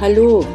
Hallo, 0.00 0.46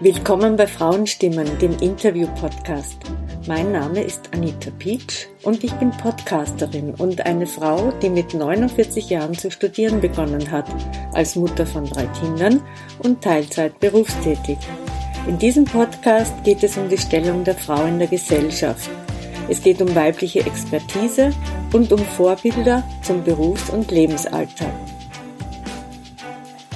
willkommen 0.00 0.56
bei 0.56 0.66
Frauenstimmen, 0.66 1.58
dem 1.60 1.78
Interview-Podcast. 1.78 2.98
Mein 3.46 3.72
Name 3.72 4.02
ist 4.02 4.28
Anita 4.34 4.70
Pietsch 4.70 5.28
und 5.44 5.64
ich 5.64 5.72
bin 5.72 5.92
Podcasterin 5.92 6.94
und 6.96 7.24
eine 7.24 7.46
Frau, 7.46 7.90
die 8.02 8.10
mit 8.10 8.34
49 8.34 9.08
Jahren 9.08 9.32
zu 9.32 9.50
studieren 9.50 10.02
begonnen 10.02 10.50
hat, 10.50 10.66
als 11.14 11.36
Mutter 11.36 11.64
von 11.64 11.86
drei 11.86 12.04
Kindern 12.20 12.60
und 12.98 13.22
Teilzeit 13.22 13.80
berufstätig. 13.80 14.58
In 15.26 15.38
diesem 15.38 15.64
Podcast 15.64 16.44
geht 16.44 16.62
es 16.62 16.76
um 16.76 16.90
die 16.90 16.98
Stellung 16.98 17.44
der 17.44 17.54
Frau 17.54 17.86
in 17.86 17.98
der 17.98 18.08
Gesellschaft. 18.08 18.90
Es 19.48 19.62
geht 19.62 19.80
um 19.80 19.94
weibliche 19.94 20.40
Expertise 20.40 21.30
und 21.72 21.90
um 21.92 22.00
Vorbilder 22.00 22.86
zum 23.00 23.24
Berufs- 23.24 23.70
und 23.70 23.90
Lebensalltag. 23.90 24.91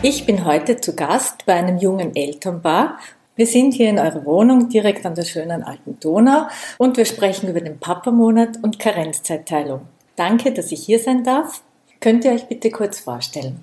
Ich 0.03 0.27
bin 0.27 0.45
heute 0.45 0.81
zu 0.81 0.95
Gast 0.95 1.47
bei 1.47 1.55
einem 1.55 1.79
jungen 1.79 2.15
Elternpaar 2.15 2.99
wir 3.37 3.47
sind 3.47 3.75
hier 3.75 3.91
in 3.91 3.99
eurer 3.99 4.25
Wohnung 4.25 4.71
direkt 4.71 5.05
an 5.05 5.15
der 5.15 5.25
schönen 5.25 5.63
alten 5.63 6.01
Donau 6.01 6.47
und 6.79 6.97
wir 6.97 7.05
sprechen 7.05 7.51
über 7.51 7.61
den 7.61 7.79
Papamonat 7.79 8.57
und 8.63 8.79
Karenzzeitteilung. 8.79 9.83
Danke, 10.17 10.53
dass 10.53 10.73
ich 10.73 10.83
hier 10.83 10.99
sein 10.99 11.23
darf. 11.23 11.61
Könnt 12.01 12.25
ihr 12.25 12.33
euch 12.33 12.49
bitte 12.49 12.71
kurz 12.71 12.99
vorstellen? 12.99 13.63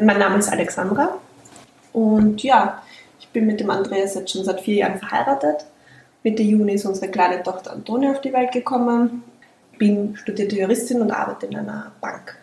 Mein 0.00 0.18
Name 0.18 0.38
ist 0.38 0.48
Alexandra 0.48 1.16
und 1.92 2.42
ja, 2.42 2.82
ich 3.20 3.28
bin 3.28 3.46
mit 3.46 3.60
dem 3.60 3.70
Andreas 3.70 4.16
jetzt 4.16 4.32
schon 4.32 4.42
seit 4.42 4.60
vier 4.60 4.74
Jahren 4.74 4.98
verheiratet. 4.98 5.64
Mitte 6.24 6.42
Juni 6.42 6.72
ist 6.72 6.84
unsere 6.84 7.08
kleine 7.08 7.40
Tochter 7.44 7.72
Antonia 7.72 8.10
auf 8.10 8.20
die 8.20 8.32
Welt 8.32 8.50
gekommen. 8.50 9.22
Bin 9.78 10.16
studierte 10.16 10.56
Juristin 10.56 11.02
und 11.02 11.12
arbeite 11.12 11.46
in 11.46 11.56
einer 11.56 11.92
Bank. 12.00 12.36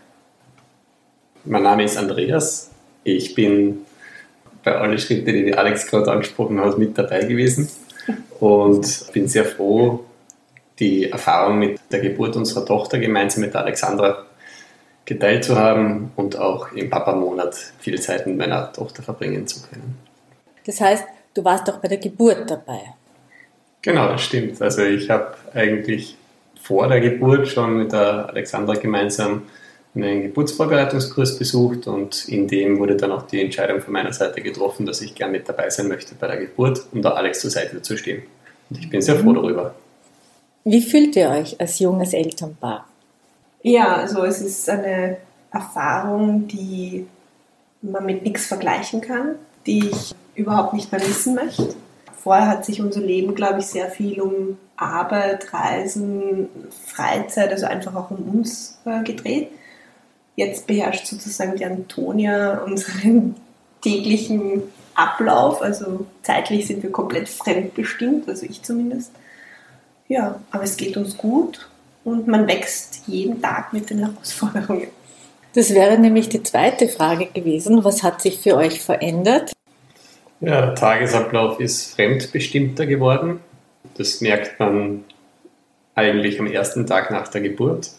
Mein 1.44 1.64
Name 1.64 1.84
ist 1.84 1.98
Andreas. 1.98 2.70
Ich 3.16 3.36
bin 3.36 3.86
bei 4.64 4.76
allen 4.76 4.98
Schritten, 4.98 5.26
die 5.26 5.56
Alex 5.56 5.88
gerade 5.88 6.12
angesprochen 6.12 6.60
hat, 6.60 6.78
mit 6.78 6.98
dabei 6.98 7.22
gewesen 7.22 7.70
und 8.40 9.12
bin 9.14 9.28
sehr 9.28 9.46
froh, 9.46 10.04
die 10.80 11.10
Erfahrung 11.10 11.60
mit 11.60 11.80
der 11.92 12.00
Geburt 12.00 12.36
unserer 12.36 12.66
Tochter 12.66 13.00
gemeinsam 13.00 13.42
mit 13.42 13.56
Alexandra 13.56 14.26
geteilt 15.06 15.44
zu 15.44 15.58
haben 15.58 16.12
und 16.16 16.38
auch 16.38 16.72
im 16.72 16.90
Papa-Monat 16.90 17.56
viel 17.80 18.00
Zeit 18.00 18.28
mit 18.28 18.38
meiner 18.38 18.72
Tochter 18.72 19.02
verbringen 19.02 19.48
zu 19.48 19.68
können. 19.68 19.98
Das 20.66 20.80
heißt, 20.80 21.04
du 21.34 21.44
warst 21.44 21.70
auch 21.70 21.78
bei 21.78 21.88
der 21.88 21.98
Geburt 21.98 22.50
dabei. 22.50 22.80
Genau, 23.82 24.08
das 24.10 24.22
stimmt. 24.22 24.62
Also 24.62 24.84
ich 24.84 25.10
habe 25.10 25.36
eigentlich 25.54 26.16
vor 26.62 26.88
der 26.88 27.00
Geburt 27.02 27.48
schon 27.48 27.78
mit 27.78 27.92
der 27.92 28.30
Alexandra 28.30 28.76
gemeinsam 28.76 29.44
einen 29.96 30.24
Geburtsvorbereitungskurs 30.24 31.38
besucht 31.40 31.88
und 31.88 32.28
in 32.28 32.48
dem 32.48 32.80
wurde 32.80 32.96
dann 32.96 33.12
auch 33.12 33.24
die 33.24 33.42
Entscheidung 33.42 33.82
von 33.82 33.94
meiner 33.94 34.14
Seite 34.14 34.42
getroffen, 34.42 34.86
dass 34.86 35.02
ich 35.02 35.16
gern 35.16 35.32
mit 35.32 35.50
dabei 35.50 35.70
sein 35.70 35.88
möchte 35.88 36.16
bei 36.16 36.28
der 36.28 36.38
Geburt, 36.38 36.84
um 36.92 37.02
da 37.02 37.12
Alex 37.12 37.42
zur 37.42 37.50
Seite 37.50 37.82
zu 37.82 37.98
stehen. 37.98 38.24
Und 38.70 38.80
ich 38.80 38.90
bin 38.90 39.02
sehr 39.02 39.16
froh 39.16 39.34
darüber. 39.34 39.74
Wie 40.64 40.82
fühlt 40.82 41.16
ihr 41.16 41.30
euch 41.30 41.60
als 41.60 41.80
junges 41.80 42.14
Elternpaar? 42.14 42.86
Ja, 43.64 43.96
also 43.96 44.24
es 44.24 44.42
ist 44.42 44.70
eine 44.70 45.18
Erfahrung, 45.52 46.48
die 46.48 47.08
man 47.82 48.06
mit 48.06 48.24
nichts 48.24 48.46
vergleichen 48.46 49.02
kann, 49.02 49.36
die 49.66 49.90
ich 49.90 50.16
überhaupt 50.36 50.74
nicht 50.74 50.92
mehr 50.92 51.02
wissen 51.02 51.36
möchte. 51.36 51.74
Vorher 52.16 52.48
hat 52.48 52.66
sich 52.66 52.82
unser 52.82 53.02
Leben, 53.02 53.34
glaube 53.34 53.60
ich, 53.60 53.66
sehr 53.66 53.90
viel 53.90 54.22
um 54.22 54.58
Arbeit, 54.76 55.54
Reisen, 55.54 56.50
Freizeit, 56.86 57.52
also 57.52 57.66
einfach 57.66 57.96
auch 57.96 58.12
um 58.12 58.40
uns 58.40 58.78
äh, 58.86 59.04
gedreht. 59.04 59.50
Jetzt 60.40 60.68
beherrscht 60.68 61.06
sozusagen 61.06 61.58
die 61.58 61.66
Antonia 61.66 62.60
unseren 62.60 63.36
täglichen 63.82 64.64
Ablauf. 64.96 65.62
Also 65.62 66.06
zeitlich 66.24 66.66
sind 66.66 66.82
wir 66.82 66.94
komplett 66.94 67.28
fremdbestimmt, 67.28 68.30
also 68.30 68.46
ich 68.46 68.62
zumindest. 68.62 69.12
Ja, 70.08 70.40
aber 70.52 70.64
es 70.64 70.78
geht 70.78 70.96
uns 70.96 71.18
gut 71.18 71.68
und 72.06 72.30
man 72.30 72.48
wächst 72.48 73.02
jeden 73.06 73.42
Tag 73.42 73.74
mit 73.74 73.90
den 73.90 74.00
Herausforderungen. 74.00 74.88
Das 75.56 75.74
wäre 75.74 76.00
nämlich 76.00 76.30
die 76.30 76.42
zweite 76.42 76.88
Frage 76.88 77.26
gewesen. 77.26 77.84
Was 77.84 78.02
hat 78.02 78.22
sich 78.22 78.40
für 78.40 78.56
euch 78.56 78.80
verändert? 78.80 79.52
Ja, 80.40 80.68
der 80.68 80.76
Tagesablauf 80.76 81.60
ist 81.60 81.96
fremdbestimmter 81.96 82.86
geworden. 82.86 83.42
Das 83.96 84.22
merkt 84.22 84.58
man 84.58 85.04
eigentlich 85.96 86.40
am 86.40 86.48
ersten 86.48 86.88
Tag 86.88 87.12
nach 87.12 87.28
der 87.28 87.42
Geburt 87.42 87.90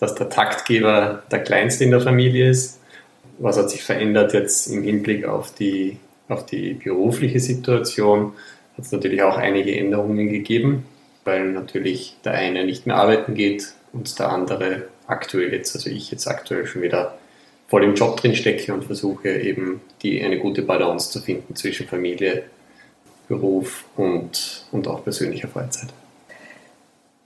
dass 0.00 0.14
der 0.14 0.30
Taktgeber 0.30 1.22
der 1.30 1.40
Kleinste 1.40 1.84
in 1.84 1.90
der 1.90 2.00
Familie 2.00 2.50
ist. 2.50 2.80
Was 3.38 3.56
hat 3.56 3.70
sich 3.70 3.84
verändert 3.84 4.32
jetzt 4.32 4.66
im 4.66 4.82
Hinblick 4.82 5.26
auf 5.26 5.54
die, 5.54 5.98
auf 6.28 6.46
die 6.46 6.74
berufliche 6.74 7.38
Situation? 7.38 8.32
Hat 8.76 8.86
es 8.86 8.92
natürlich 8.92 9.22
auch 9.22 9.36
einige 9.36 9.76
Änderungen 9.76 10.30
gegeben, 10.30 10.86
weil 11.24 11.52
natürlich 11.52 12.16
der 12.24 12.32
eine 12.32 12.64
nicht 12.64 12.86
mehr 12.86 12.96
arbeiten 12.96 13.34
geht 13.34 13.74
und 13.92 14.18
der 14.18 14.30
andere 14.30 14.88
aktuell 15.06 15.52
jetzt, 15.52 15.74
also 15.76 15.90
ich 15.90 16.10
jetzt 16.10 16.26
aktuell 16.26 16.66
schon 16.66 16.82
wieder 16.82 17.18
voll 17.68 17.84
im 17.84 17.94
Job 17.94 18.16
drin 18.20 18.34
stecke 18.34 18.72
und 18.72 18.84
versuche 18.84 19.30
eben 19.30 19.80
die, 20.02 20.22
eine 20.22 20.38
gute 20.38 20.62
Balance 20.62 21.10
zu 21.10 21.20
finden 21.20 21.54
zwischen 21.54 21.86
Familie, 21.86 22.44
Beruf 23.28 23.84
und, 23.96 24.64
und 24.72 24.88
auch 24.88 25.04
persönlicher 25.04 25.46
Freizeit. 25.46 25.90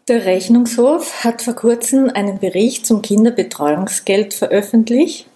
Der 0.07 0.27
Rechnungshof 0.27 1.25
hat 1.25 1.41
vor 1.41 1.55
kurzem 1.55 2.11
einen 2.13 2.39
Bericht 2.39 2.85
zum 2.85 3.01
Kinderbetreuungsgeld 3.01 4.35
veröffentlicht. 4.35 5.27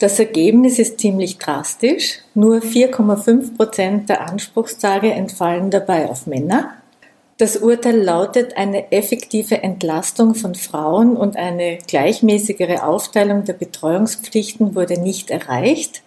Das 0.00 0.18
Ergebnis 0.18 0.80
ist 0.80 0.98
ziemlich 0.98 1.38
drastisch. 1.38 2.18
Nur 2.34 2.56
4,5 2.56 3.56
Prozent 3.56 4.08
der 4.08 4.22
Anspruchstage 4.22 5.12
entfallen 5.12 5.70
dabei 5.70 6.08
auf 6.08 6.26
Männer. 6.26 6.72
Das 7.36 7.58
Urteil 7.58 8.02
lautet, 8.02 8.56
eine 8.56 8.90
effektive 8.90 9.62
Entlastung 9.62 10.34
von 10.34 10.56
Frauen 10.56 11.16
und 11.16 11.36
eine 11.36 11.78
gleichmäßigere 11.86 12.82
Aufteilung 12.82 13.44
der 13.44 13.52
Betreuungspflichten 13.52 14.74
wurde 14.74 15.00
nicht 15.00 15.30
erreicht. 15.30 16.02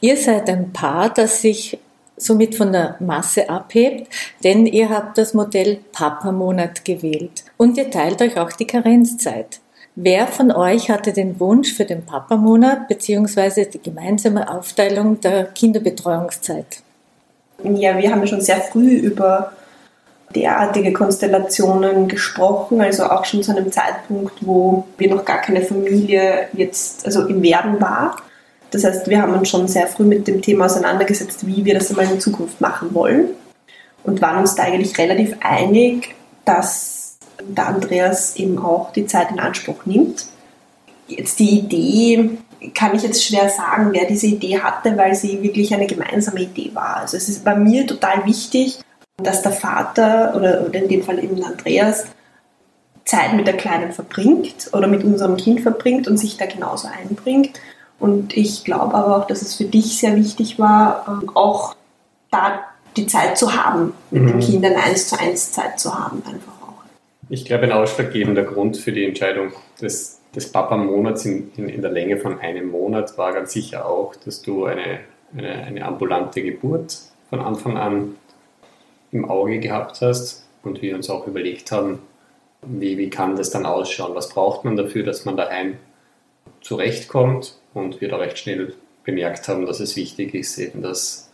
Ihr 0.00 0.16
seid 0.16 0.48
ein 0.48 0.72
Paar, 0.72 1.12
das 1.12 1.42
sich 1.42 1.80
somit 2.16 2.54
von 2.54 2.72
der 2.72 2.96
Masse 3.00 3.48
abhebt, 3.48 4.08
denn 4.44 4.66
ihr 4.66 4.88
habt 4.88 5.18
das 5.18 5.34
Modell 5.34 5.78
Papa-Monat 5.92 6.84
gewählt 6.84 7.44
und 7.56 7.76
ihr 7.76 7.90
teilt 7.90 8.22
euch 8.22 8.38
auch 8.38 8.52
die 8.52 8.66
Karenzzeit. 8.66 9.60
Wer 9.94 10.26
von 10.26 10.52
euch 10.52 10.90
hatte 10.90 11.12
den 11.12 11.40
Wunsch 11.40 11.72
für 11.72 11.86
den 11.86 12.04
Papa-Monat 12.04 12.88
bzw. 12.88 13.64
die 13.64 13.82
gemeinsame 13.82 14.50
Aufteilung 14.50 15.20
der 15.20 15.44
Kinderbetreuungszeit? 15.44 16.82
Ja, 17.64 17.96
wir 17.96 18.10
haben 18.10 18.26
schon 18.26 18.42
sehr 18.42 18.60
früh 18.60 18.90
über 18.90 19.52
derartige 20.34 20.92
Konstellationen 20.92 22.08
gesprochen, 22.08 22.80
also 22.80 23.04
auch 23.04 23.24
schon 23.24 23.42
zu 23.42 23.56
einem 23.56 23.72
Zeitpunkt, 23.72 24.34
wo 24.40 24.84
wir 24.98 25.14
noch 25.14 25.24
gar 25.24 25.38
keine 25.40 25.62
Familie 25.62 26.48
jetzt, 26.52 27.06
also 27.06 27.26
im 27.26 27.42
Werden 27.42 27.80
war. 27.80 28.16
Das 28.76 28.84
heißt, 28.84 29.08
wir 29.08 29.22
haben 29.22 29.32
uns 29.32 29.48
schon 29.48 29.66
sehr 29.68 29.86
früh 29.86 30.04
mit 30.04 30.28
dem 30.28 30.42
Thema 30.42 30.66
auseinandergesetzt, 30.66 31.46
wie 31.46 31.64
wir 31.64 31.72
das 31.72 31.88
einmal 31.88 32.12
in 32.12 32.20
Zukunft 32.20 32.60
machen 32.60 32.92
wollen 32.92 33.28
und 34.04 34.20
waren 34.20 34.36
uns 34.36 34.54
da 34.54 34.64
eigentlich 34.64 34.98
relativ 34.98 35.34
einig, 35.40 36.14
dass 36.44 37.16
der 37.40 37.68
Andreas 37.68 38.36
eben 38.36 38.58
auch 38.58 38.92
die 38.92 39.06
Zeit 39.06 39.30
in 39.30 39.40
Anspruch 39.40 39.86
nimmt. 39.86 40.26
Jetzt 41.08 41.38
die 41.38 41.60
Idee 41.60 42.32
kann 42.74 42.94
ich 42.94 43.02
jetzt 43.02 43.24
schwer 43.24 43.48
sagen, 43.48 43.92
wer 43.92 44.04
diese 44.04 44.26
Idee 44.26 44.58
hatte, 44.58 44.94
weil 44.98 45.14
sie 45.14 45.42
wirklich 45.42 45.72
eine 45.72 45.86
gemeinsame 45.86 46.42
Idee 46.42 46.70
war. 46.74 46.98
Also 46.98 47.16
es 47.16 47.30
ist 47.30 47.46
bei 47.46 47.56
mir 47.56 47.86
total 47.86 48.26
wichtig, 48.26 48.80
dass 49.16 49.40
der 49.40 49.52
Vater 49.52 50.34
oder, 50.36 50.66
oder 50.66 50.82
in 50.82 50.88
dem 50.88 51.02
Fall 51.02 51.24
eben 51.24 51.42
Andreas 51.42 52.04
Zeit 53.06 53.32
mit 53.32 53.46
der 53.46 53.56
Kleinen 53.56 53.92
verbringt 53.92 54.68
oder 54.74 54.86
mit 54.86 55.02
unserem 55.02 55.38
Kind 55.38 55.62
verbringt 55.62 56.08
und 56.08 56.18
sich 56.18 56.36
da 56.36 56.44
genauso 56.44 56.88
einbringt. 56.88 57.58
Und 57.98 58.36
ich 58.36 58.64
glaube 58.64 58.94
aber 58.94 59.16
auch, 59.16 59.26
dass 59.26 59.42
es 59.42 59.54
für 59.54 59.64
dich 59.64 59.98
sehr 59.98 60.16
wichtig 60.16 60.58
war, 60.58 61.06
ähm, 61.08 61.30
auch 61.34 61.74
da 62.30 62.60
die 62.96 63.06
Zeit 63.06 63.38
zu 63.38 63.54
haben, 63.54 63.92
mit 64.10 64.22
mhm. 64.22 64.26
den 64.28 64.40
Kindern 64.40 64.74
eins 64.74 65.08
zu 65.08 65.18
eins 65.18 65.52
Zeit 65.52 65.78
zu 65.78 65.94
haben, 65.94 66.22
einfach 66.26 66.52
auch. 66.62 66.84
Ich 67.28 67.44
glaube, 67.44 67.64
ein 67.64 67.72
ausschlaggebender 67.72 68.44
Grund 68.44 68.76
für 68.76 68.92
die 68.92 69.04
Entscheidung 69.04 69.52
des, 69.80 70.20
des 70.34 70.50
Papa-Monats 70.50 71.24
in, 71.24 71.52
in, 71.56 71.68
in, 71.68 71.82
der 71.82 71.90
Länge 71.90 72.16
von 72.18 72.38
einem 72.40 72.70
Monat 72.70 73.16
war 73.18 73.32
ganz 73.32 73.52
sicher 73.52 73.86
auch, 73.86 74.14
dass 74.16 74.42
du 74.42 74.64
eine, 74.64 75.00
eine, 75.36 75.52
eine 75.64 75.84
ambulante 75.84 76.42
Geburt 76.42 76.98
von 77.28 77.40
Anfang 77.40 77.76
an 77.76 78.14
im 79.12 79.28
Auge 79.28 79.58
gehabt 79.58 80.00
hast 80.00 80.46
und 80.62 80.82
wir 80.82 80.94
uns 80.94 81.10
auch 81.10 81.26
überlegt 81.26 81.72
haben, 81.72 82.00
wie, 82.62 82.98
wie 82.98 83.10
kann 83.10 83.36
das 83.36 83.50
dann 83.50 83.66
ausschauen? 83.66 84.14
Was 84.14 84.28
braucht 84.28 84.64
man 84.64 84.76
dafür, 84.76 85.04
dass 85.04 85.24
man 85.24 85.36
daheim 85.36 85.76
zurechtkommt 86.60 87.58
und 87.76 88.00
wir 88.00 88.08
da 88.08 88.16
recht 88.16 88.38
schnell 88.38 88.72
bemerkt 89.04 89.46
haben, 89.48 89.66
dass 89.66 89.80
es 89.80 89.96
wichtig 89.96 90.34
ist, 90.34 90.58
eben, 90.58 90.82
dass 90.82 91.30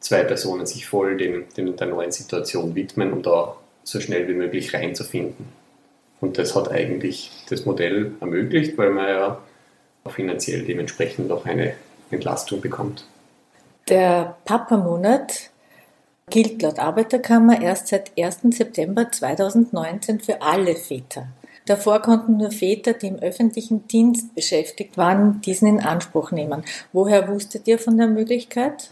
zwei 0.00 0.24
Personen 0.24 0.66
sich 0.66 0.86
voll 0.86 1.16
dem, 1.16 1.44
dem, 1.56 1.76
der 1.76 1.86
neuen 1.86 2.10
Situation 2.10 2.74
widmen, 2.74 3.12
um 3.12 3.22
da 3.22 3.56
so 3.84 4.00
schnell 4.00 4.26
wie 4.28 4.34
möglich 4.34 4.74
reinzufinden. 4.74 5.46
Und 6.20 6.36
das 6.36 6.56
hat 6.56 6.70
eigentlich 6.70 7.30
das 7.48 7.64
Modell 7.64 8.12
ermöglicht, 8.20 8.76
weil 8.76 8.90
man 8.90 9.08
ja 9.08 9.42
finanziell 10.08 10.64
dementsprechend 10.64 11.30
auch 11.30 11.46
eine 11.46 11.74
Entlastung 12.10 12.60
bekommt. 12.60 13.06
Der 13.88 14.36
Papa-Monat 14.44 15.50
gilt 16.28 16.60
laut 16.62 16.78
Arbeiterkammer 16.78 17.62
erst 17.62 17.88
seit 17.88 18.12
1. 18.18 18.40
September 18.50 19.10
2019 19.10 20.20
für 20.20 20.42
alle 20.42 20.74
Väter. 20.74 21.28
Davor 21.66 22.00
konnten 22.00 22.36
nur 22.36 22.50
Väter, 22.50 22.92
die 22.92 23.06
im 23.06 23.18
öffentlichen 23.20 23.88
Dienst 23.88 24.34
beschäftigt 24.34 24.98
waren, 24.98 25.40
diesen 25.40 25.66
in 25.66 25.80
Anspruch 25.80 26.30
nehmen. 26.30 26.62
Woher 26.92 27.26
wusstet 27.28 27.66
ihr 27.66 27.78
von 27.78 27.96
der 27.96 28.06
Möglichkeit? 28.06 28.90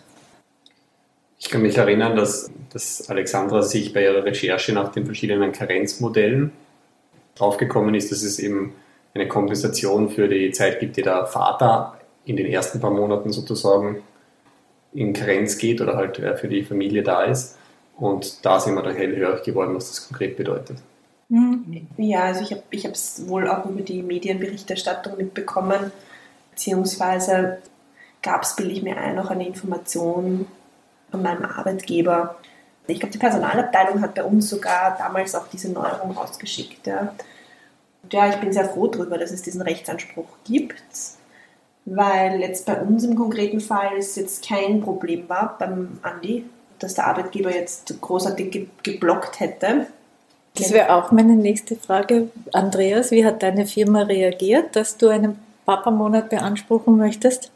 Ich 1.39 1.51
kann 1.51 1.63
mich 1.63 1.77
erinnern, 1.77 2.17
dass, 2.17 2.51
dass 2.73 3.11
Alexandra 3.11 3.63
sich 3.63 3.93
bei 3.93 4.05
ihrer 4.05 4.25
Recherche 4.25 4.73
nach 4.73 4.93
den 4.93 5.05
verschiedenen 5.05 5.53
Karenzmodellen 5.53 6.53
draufgekommen 7.35 7.95
ist, 7.95 8.11
dass 8.11 8.23
es 8.23 8.39
eben 8.39 8.75
eine 9.13 9.29
Kompensation 9.29 10.09
für 10.09 10.29
die 10.29 10.53
Zeit 10.53 10.81
gibt, 10.81 10.97
die 10.97 11.03
der 11.03 11.27
Vater 11.27 11.99
in 12.25 12.37
den 12.37 12.47
ersten 12.47 12.81
paar 12.81 12.93
Monaten 12.93 13.33
sozusagen 13.33 14.03
in 14.95 15.13
Karenz 15.13 15.59
geht 15.59 15.81
oder 15.81 15.97
halt 15.97 16.23
für 16.39 16.49
die 16.49 16.63
Familie 16.63 17.03
da 17.03 17.25
ist. 17.25 17.59
Und 17.99 18.45
da 18.45 18.61
sind 18.61 18.75
wir 18.75 18.83
dann 18.83 18.95
hellhörig 18.95 19.43
geworden, 19.43 19.75
was 19.75 19.89
das 19.89 20.09
konkret 20.09 20.37
bedeutet. 20.37 20.79
Mhm. 21.33 21.87
Ja, 21.97 22.25
also 22.25 22.43
ich 22.43 22.51
habe 22.51 22.63
ich 22.71 22.85
es 22.85 23.27
wohl 23.27 23.49
auch 23.49 23.65
über 23.65 23.81
die 23.81 24.03
Medienberichterstattung 24.03 25.17
mitbekommen, 25.17 25.91
beziehungsweise 26.51 27.63
gab 28.21 28.43
es, 28.43 28.55
bilde 28.55 28.73
ich 28.73 28.83
mir 28.83 28.99
ein, 28.99 29.15
noch 29.15 29.31
eine 29.31 29.47
Information 29.47 30.47
von 31.11 31.23
meinem 31.23 31.47
Arbeitgeber. 31.47 32.37
Ich 32.87 33.01
glaube, 33.01 33.15
die 33.15 33.19
Personalabteilung 33.19 34.03
hat 34.03 34.15
bei 34.15 34.25
uns 34.25 34.51
sogar 34.51 34.99
damals 34.99 35.35
auch 35.35 35.49
diese 35.49 35.73
Neuerung 35.73 36.11
rausgeschickt. 36.11 36.87
Ja. 36.87 37.15
Und 38.03 38.13
ja, 38.13 38.29
ich 38.29 38.37
bin 38.37 38.53
sehr 38.53 38.69
froh 38.69 38.89
darüber, 38.89 39.17
dass 39.17 39.31
es 39.31 39.41
diesen 39.41 39.63
Rechtsanspruch 39.63 40.29
gibt, 40.45 40.85
weil 41.87 42.41
jetzt 42.41 42.67
bei 42.67 42.79
uns 42.79 43.05
im 43.05 43.17
konkreten 43.17 43.61
Fall 43.61 43.97
es 43.97 44.17
jetzt 44.17 44.47
kein 44.47 44.83
Problem 44.83 45.31
war 45.31 45.57
beim 45.59 45.99
Andi, 46.03 46.45
dass 46.79 46.93
der 46.93 47.07
Arbeitgeber 47.07 47.55
jetzt 47.55 47.99
großartig 48.03 48.69
geblockt 48.83 49.41
hätte. 49.41 49.87
Das 50.55 50.73
wäre 50.73 50.95
auch 50.95 51.13
meine 51.13 51.35
nächste 51.35 51.77
Frage. 51.77 52.29
Andreas, 52.53 53.11
wie 53.11 53.25
hat 53.25 53.43
deine 53.43 53.67
Firma 53.67 54.03
reagiert, 54.03 54.77
dass 54.77 54.99
du 54.99 55.09
einen 55.09 55.39
Papa-Monat 55.65 56.29
beanspruchen 56.29 56.97
möchtest? 56.97 57.51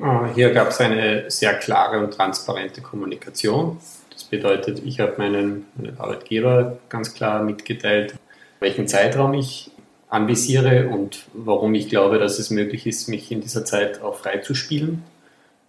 Ah, 0.00 0.28
hier 0.34 0.52
gab 0.52 0.68
es 0.68 0.80
eine 0.80 1.30
sehr 1.30 1.54
klare 1.54 1.98
und 1.98 2.12
transparente 2.12 2.80
Kommunikation. 2.80 3.78
Das 4.10 4.24
bedeutet, 4.24 4.82
ich 4.84 5.00
habe 5.00 5.14
meinen, 5.18 5.66
meinen 5.76 5.98
Arbeitgeber 5.98 6.78
ganz 6.88 7.14
klar 7.14 7.42
mitgeteilt, 7.42 8.14
welchen 8.58 8.88
Zeitraum 8.88 9.34
ich 9.34 9.70
anvisiere 10.08 10.88
und 10.88 11.26
warum 11.34 11.74
ich 11.74 11.88
glaube, 11.88 12.18
dass 12.18 12.38
es 12.38 12.50
möglich 12.50 12.86
ist, 12.86 13.08
mich 13.08 13.30
in 13.30 13.40
dieser 13.40 13.64
Zeit 13.64 14.00
auch 14.02 14.16
frei 14.16 14.38
zu 14.38 14.54
spielen. 14.54 15.04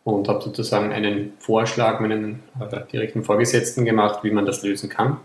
Und 0.04 0.28
habe 0.28 0.44
sozusagen 0.44 0.94
einen 0.94 1.34
Vorschlag 1.40 2.00
meinen 2.00 2.44
äh, 2.60 2.80
direkten 2.92 3.24
Vorgesetzten 3.24 3.86
gemacht, 3.86 4.20
wie 4.24 4.30
man 4.30 4.46
das 4.46 4.62
lösen 4.62 4.88
kann. 4.88 5.18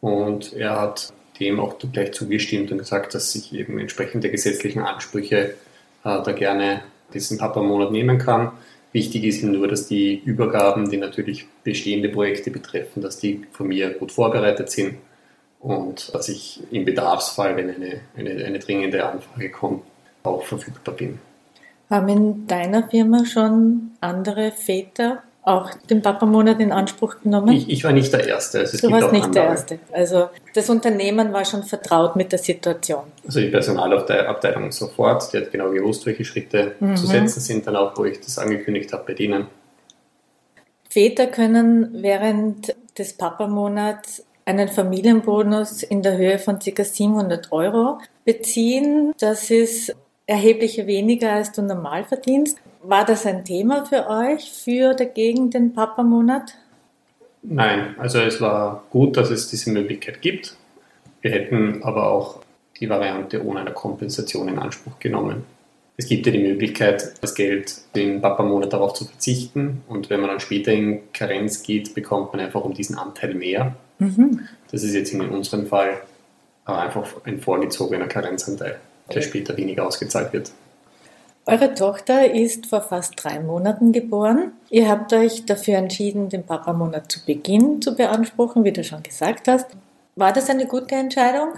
Und 0.00 0.52
er 0.54 0.80
hat 0.80 1.12
dem 1.38 1.58
auch 1.58 1.78
gleich 1.78 2.12
zugestimmt 2.12 2.70
und 2.70 2.78
gesagt, 2.78 3.14
dass 3.14 3.34
ich 3.34 3.54
eben 3.54 3.78
entsprechende 3.78 4.30
gesetzlichen 4.30 4.82
Ansprüche 4.82 5.54
äh, 6.04 6.22
da 6.22 6.32
gerne 6.32 6.82
diesen 7.12 7.38
Papa-Monat 7.38 7.90
nehmen 7.90 8.18
kann. 8.18 8.52
Wichtig 8.92 9.24
ist 9.24 9.42
nur, 9.42 9.68
dass 9.68 9.86
die 9.86 10.20
Übergaben, 10.24 10.90
die 10.90 10.96
natürlich 10.96 11.46
bestehende 11.62 12.08
Projekte 12.08 12.50
betreffen, 12.50 13.02
dass 13.02 13.18
die 13.18 13.46
von 13.52 13.68
mir 13.68 13.90
gut 13.90 14.12
vorbereitet 14.12 14.70
sind 14.70 14.96
und 15.60 16.12
dass 16.14 16.28
ich 16.28 16.60
im 16.70 16.84
Bedarfsfall, 16.84 17.56
wenn 17.56 17.70
eine, 17.70 18.00
eine, 18.16 18.44
eine 18.44 18.58
dringende 18.58 19.06
Anfrage 19.06 19.50
kommt, 19.50 19.84
auch 20.22 20.42
verfügbar 20.42 20.94
bin. 20.94 21.18
Haben 21.88 22.08
in 22.08 22.46
deiner 22.46 22.88
Firma 22.88 23.24
schon 23.24 23.92
andere 24.00 24.52
Väter 24.52 25.22
auch 25.42 25.70
den 25.88 26.02
Papa-Monat 26.02 26.60
in 26.60 26.70
Anspruch 26.70 27.20
genommen? 27.22 27.48
Ich, 27.54 27.68
ich, 27.68 27.84
war 27.84 27.92
nicht 27.92 28.12
der 28.12 28.26
Erste. 28.26 28.60
Also 28.60 28.86
du 28.86 28.92
warst 28.92 29.12
nicht 29.12 29.24
andere. 29.24 29.42
der 29.42 29.50
Erste. 29.50 29.78
Also 29.92 30.28
das 30.54 30.68
Unternehmen 30.68 31.32
war 31.32 31.44
schon 31.44 31.62
vertraut 31.62 32.16
mit 32.16 32.32
der 32.32 32.38
Situation. 32.38 33.04
Also 33.24 33.40
die 33.40 33.48
Personalabteilung 33.48 34.70
sofort, 34.70 35.32
die 35.32 35.38
hat 35.38 35.50
genau 35.50 35.70
gewusst, 35.70 36.04
welche 36.06 36.24
Schritte 36.24 36.74
mhm. 36.78 36.96
zu 36.96 37.06
setzen 37.06 37.40
sind, 37.40 37.66
dann 37.66 37.76
auch, 37.76 37.96
wo 37.96 38.04
ich 38.04 38.20
das 38.20 38.38
angekündigt 38.38 38.92
habe 38.92 39.04
bei 39.06 39.14
denen. 39.14 39.46
Väter 40.88 41.28
können 41.28 42.02
während 42.02 42.74
des 42.98 43.12
Papa-Monats 43.14 44.24
einen 44.44 44.68
Familienbonus 44.68 45.82
in 45.84 46.02
der 46.02 46.16
Höhe 46.16 46.38
von 46.38 46.58
ca. 46.58 46.84
700 46.84 47.52
Euro 47.52 47.98
beziehen. 48.24 49.12
Das 49.18 49.50
ist 49.50 49.94
erheblich 50.26 50.86
weniger 50.86 51.32
als 51.32 51.52
du 51.52 51.62
normal 51.62 52.04
verdienst. 52.04 52.58
War 52.82 53.04
das 53.04 53.26
ein 53.26 53.44
Thema 53.44 53.84
für 53.84 54.08
euch, 54.08 54.50
für 54.50 54.94
dagegen 54.94 55.50
den 55.50 55.74
Papa-Monat? 55.74 56.54
Nein, 57.42 57.94
also 57.98 58.20
es 58.20 58.40
war 58.40 58.84
gut, 58.90 59.16
dass 59.16 59.30
es 59.30 59.48
diese 59.48 59.70
Möglichkeit 59.70 60.22
gibt. 60.22 60.56
Wir 61.20 61.32
hätten 61.32 61.82
aber 61.82 62.10
auch 62.10 62.40
die 62.78 62.88
Variante 62.88 63.44
ohne 63.44 63.60
eine 63.60 63.72
Kompensation 63.72 64.48
in 64.48 64.58
Anspruch 64.58 64.98
genommen. 64.98 65.44
Es 65.98 66.06
gibt 66.06 66.24
ja 66.24 66.32
die 66.32 66.38
Möglichkeit, 66.38 67.12
das 67.20 67.34
Geld 67.34 67.74
den 67.94 68.22
Papa-Monat 68.22 68.72
darauf 68.72 68.94
zu 68.94 69.04
verzichten 69.04 69.82
und 69.86 70.08
wenn 70.08 70.20
man 70.20 70.30
dann 70.30 70.40
später 70.40 70.72
in 70.72 71.12
Karenz 71.12 71.62
geht, 71.62 71.94
bekommt 71.94 72.32
man 72.32 72.40
einfach 72.40 72.64
um 72.64 72.72
diesen 72.72 72.96
Anteil 72.96 73.34
mehr. 73.34 73.74
Mhm. 73.98 74.48
Das 74.70 74.82
ist 74.82 74.94
jetzt 74.94 75.12
in 75.12 75.20
unserem 75.28 75.66
Fall 75.66 76.00
einfach 76.64 77.06
ein 77.24 77.40
vorgezogener 77.40 78.06
Karenzanteil, 78.06 78.78
der 79.12 79.20
später 79.20 79.54
weniger 79.58 79.86
ausgezahlt 79.86 80.32
wird. 80.32 80.52
Eure 81.46 81.74
Tochter 81.74 82.32
ist 82.32 82.66
vor 82.66 82.82
fast 82.82 83.14
drei 83.16 83.40
Monaten 83.40 83.92
geboren. 83.92 84.52
Ihr 84.68 84.88
habt 84.88 85.12
euch 85.12 85.46
dafür 85.46 85.78
entschieden, 85.78 86.28
den 86.28 86.44
Papa-Monat 86.44 87.10
zu 87.10 87.24
Beginn 87.24 87.80
zu 87.80 87.96
beanspruchen, 87.96 88.62
wie 88.64 88.72
du 88.72 88.84
schon 88.84 89.02
gesagt 89.02 89.48
hast. 89.48 89.66
War 90.16 90.32
das 90.32 90.50
eine 90.50 90.66
gute 90.66 90.94
Entscheidung? 90.94 91.54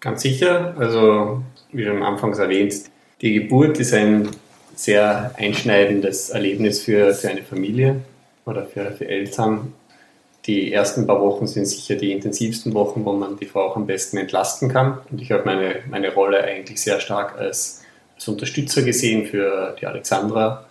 Ganz 0.00 0.22
sicher. 0.22 0.74
Also, 0.78 1.42
wie 1.72 1.84
schon 1.84 2.02
anfangs 2.02 2.38
erwähnt, 2.38 2.74
die 3.20 3.34
Geburt 3.34 3.78
ist 3.78 3.92
ein 3.92 4.28
sehr 4.74 5.32
einschneidendes 5.36 6.30
Erlebnis 6.30 6.80
für, 6.82 7.14
für 7.14 7.28
eine 7.28 7.42
Familie 7.42 8.00
oder 8.46 8.64
für, 8.64 8.90
für 8.92 9.06
Eltern. 9.06 9.74
Die 10.46 10.72
ersten 10.72 11.06
paar 11.06 11.20
Wochen 11.20 11.46
sind 11.46 11.66
sicher 11.66 11.94
die 11.94 12.10
intensivsten 12.10 12.74
Wochen, 12.74 13.04
wo 13.04 13.12
man 13.12 13.36
die 13.36 13.46
Frau 13.46 13.68
auch 13.68 13.76
am 13.76 13.86
besten 13.86 14.16
entlasten 14.16 14.68
kann. 14.68 14.98
Und 15.10 15.20
ich 15.20 15.30
habe 15.30 15.44
meine, 15.44 15.76
meine 15.88 16.12
Rolle 16.12 16.42
eigentlich 16.42 16.82
sehr 16.82 16.98
stark 16.98 17.38
als 17.38 17.81
als 18.22 18.28
Unterstützer 18.28 18.82
gesehen 18.82 19.26
für 19.26 19.74
die 19.80 19.86
Alexandra 19.86 20.64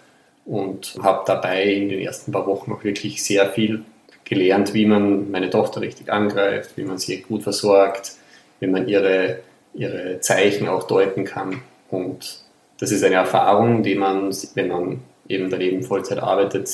und 0.46 0.96
habe 1.02 1.24
dabei 1.26 1.66
in 1.66 1.90
den 1.90 2.00
ersten 2.00 2.32
paar 2.32 2.48
Wochen 2.48 2.72
auch 2.72 2.84
wirklich 2.84 3.22
sehr 3.22 3.50
viel 3.50 3.84
gelernt, 4.24 4.74
wie 4.74 4.86
man 4.86 5.30
meine 5.30 5.50
Tochter 5.50 5.82
richtig 5.82 6.12
angreift, 6.12 6.78
wie 6.78 6.86
man 6.86 6.98
sie 6.98 7.22
gut 7.22 7.44
versorgt, 7.44 8.14
wie 8.62 8.68
man 8.68 8.88
ihre, 8.88 9.40
ihre 9.74 10.22
Zeichen 10.22 10.70
auch 10.70 10.84
deuten 10.84 11.26
kann. 11.26 11.62
Und 11.90 12.40
das 12.80 12.92
ist 12.92 13.04
eine 13.04 13.16
Erfahrung, 13.16 13.84
die 13.84 13.96
man, 13.96 14.34
wenn 14.56 14.70
man 14.70 15.00
eben 15.28 15.50
daneben 15.50 15.84
Vollzeit 15.84 16.20
arbeitet, 16.20 16.70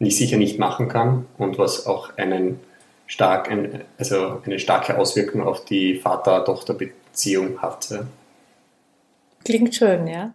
nicht, 0.00 0.16
sicher 0.16 0.38
nicht 0.38 0.58
machen 0.58 0.88
kann 0.88 1.26
und 1.38 1.56
was 1.58 1.86
auch 1.86 2.16
einen 2.16 2.58
stark, 3.06 3.48
also 3.96 4.42
eine 4.44 4.58
starke 4.58 4.98
Auswirkung 4.98 5.42
auf 5.42 5.64
die 5.64 5.96
Vater-Tochter-Beziehung 5.96 7.62
hat. 7.62 7.90
Klingt 9.44 9.74
schön, 9.74 10.06
ja. 10.06 10.32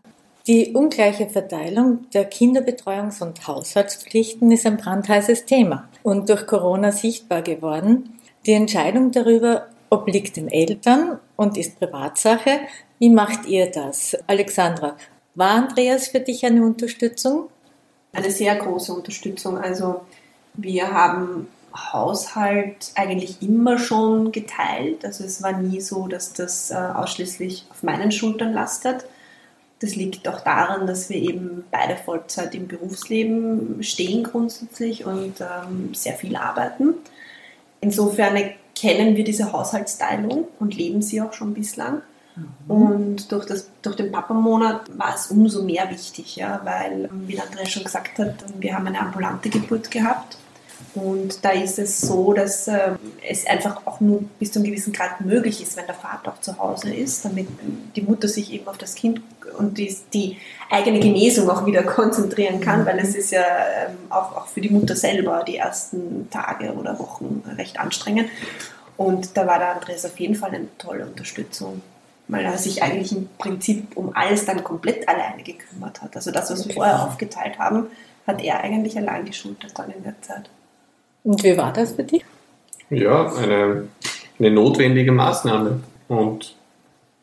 Die 0.47 0.73
ungleiche 0.73 1.27
Verteilung 1.27 2.09
der 2.13 2.29
Kinderbetreuungs- 2.29 3.21
und 3.21 3.47
Haushaltspflichten 3.47 4.51
ist 4.51 4.65
ein 4.67 4.77
brandheißes 4.77 5.45
Thema 5.45 5.89
und 6.03 6.29
durch 6.29 6.45
Corona 6.45 6.91
sichtbar 6.91 7.41
geworden. 7.41 8.19
Die 8.45 8.53
Entscheidung 8.53 9.11
darüber 9.11 9.67
obliegt 9.89 10.37
den 10.37 10.49
Eltern 10.49 11.19
und 11.35 11.57
ist 11.57 11.79
Privatsache. 11.79 12.59
Wie 12.99 13.09
macht 13.09 13.47
ihr 13.47 13.71
das? 13.71 14.15
Alexandra, 14.27 14.95
war 15.33 15.51
Andreas 15.51 16.09
für 16.09 16.19
dich 16.19 16.45
eine 16.45 16.63
Unterstützung? 16.63 17.49
Eine 18.13 18.31
sehr 18.31 18.55
große 18.55 18.93
Unterstützung. 18.93 19.57
Also 19.57 20.01
wir 20.53 20.91
haben 20.91 21.47
Haushalt 21.75 22.91
eigentlich 22.95 23.41
immer 23.41 23.77
schon 23.77 24.31
geteilt. 24.31 25.03
Also 25.05 25.23
es 25.23 25.43
war 25.43 25.53
nie 25.53 25.81
so, 25.81 26.07
dass 26.07 26.33
das 26.33 26.71
äh, 26.71 26.75
ausschließlich 26.75 27.65
auf 27.69 27.83
meinen 27.83 28.11
Schultern 28.11 28.53
lastet. 28.53 29.05
Das 29.79 29.95
liegt 29.95 30.27
auch 30.27 30.39
daran, 30.39 30.87
dass 30.87 31.09
wir 31.09 31.17
eben 31.17 31.65
beide 31.69 31.97
Vollzeit 31.97 32.55
im 32.55 32.67
Berufsleben 32.67 33.83
stehen 33.83 34.23
grundsätzlich 34.23 35.05
und 35.05 35.41
ähm, 35.41 35.93
sehr 35.93 36.13
viel 36.13 36.35
arbeiten. 36.37 36.93
Insofern 37.81 38.37
kennen 38.73 39.15
wir 39.15 39.23
diese 39.23 39.51
Haushaltsteilung 39.51 40.47
und 40.59 40.75
leben 40.75 41.01
sie 41.01 41.21
auch 41.21 41.33
schon 41.33 41.53
bislang. 41.53 42.01
Mhm. 42.35 42.71
Und 42.71 43.31
durch, 43.31 43.45
das, 43.45 43.69
durch 43.81 43.97
den 43.97 44.13
Papa-Monat 44.13 44.97
war 44.97 45.13
es 45.13 45.27
umso 45.27 45.63
mehr 45.63 45.89
wichtig, 45.89 46.37
ja, 46.37 46.61
weil, 46.63 47.09
wie 47.27 47.39
Andrea 47.39 47.65
schon 47.65 47.83
gesagt 47.83 48.17
hat, 48.17 48.33
wir 48.57 48.75
haben 48.75 48.87
eine 48.87 48.99
ambulante 48.99 49.49
Geburt 49.49 49.91
gehabt 49.91 50.37
Und 50.93 51.43
da 51.43 51.49
ist 51.49 51.77
es 51.77 51.99
so, 51.99 52.33
dass 52.33 52.67
äh, 52.67 52.91
es 53.27 53.45
einfach 53.45 53.85
auch 53.85 53.99
nur 53.99 54.23
bis 54.39 54.51
zu 54.51 54.59
einem 54.59 54.69
gewissen 54.69 54.93
Grad 54.93 55.21
möglich 55.21 55.61
ist, 55.61 55.75
wenn 55.75 55.85
der 55.85 55.95
Vater 55.95 56.31
auch 56.31 56.41
zu 56.41 56.57
Hause 56.57 56.93
ist, 56.93 57.25
damit 57.25 57.47
die 57.95 58.01
Mutter 58.01 58.27
sich 58.27 58.51
eben 58.53 58.67
auf 58.67 58.77
das 58.77 58.95
Kind 58.95 59.21
und 59.57 59.77
die, 59.77 59.95
die 60.13 60.37
eigene 60.69 60.99
Genesung 60.99 61.49
auch 61.49 61.65
wieder 61.65 61.83
konzentrieren 61.83 62.61
kann, 62.61 62.85
weil 62.85 62.99
es 62.99 63.15
ist 63.15 63.31
ja 63.31 63.41
ähm, 63.41 63.97
auch, 64.09 64.35
auch 64.37 64.47
für 64.47 64.61
die 64.61 64.69
Mutter 64.69 64.95
selber 64.95 65.43
die 65.45 65.57
ersten 65.57 66.29
Tage 66.29 66.73
oder 66.73 66.97
Wochen 66.97 67.43
recht 67.57 67.79
anstrengend. 67.79 68.29
Und 68.97 69.35
da 69.35 69.45
war 69.45 69.59
der 69.59 69.75
Andreas 69.75 70.05
auf 70.05 70.19
jeden 70.19 70.35
Fall 70.35 70.51
eine 70.51 70.67
tolle 70.77 71.05
Unterstützung, 71.05 71.81
weil 72.29 72.45
er 72.45 72.57
sich 72.57 72.81
eigentlich 72.81 73.11
im 73.11 73.27
Prinzip 73.37 73.97
um 73.97 74.15
alles 74.15 74.45
dann 74.45 74.63
komplett 74.63 75.07
alleine 75.09 75.43
gekümmert 75.43 76.01
hat. 76.01 76.15
Also 76.15 76.31
das, 76.31 76.49
was 76.49 76.65
wir 76.65 76.73
vorher 76.73 77.03
aufgeteilt 77.03 77.59
haben, 77.59 77.87
hat 78.25 78.41
er 78.41 78.61
eigentlich 78.61 78.97
allein 78.97 79.25
geschultert 79.25 79.77
dann 79.77 79.91
in 79.91 80.03
der 80.03 80.19
Zeit. 80.21 80.49
Und 81.25 81.43
wie 81.43 81.57
war 81.57 81.73
das 81.73 81.93
für 81.93 82.03
dich? 82.03 82.23
Ja, 82.89 83.33
eine, 83.33 83.87
eine 84.39 84.51
notwendige 84.51 85.11
Maßnahme. 85.11 85.81
Und 86.07 86.55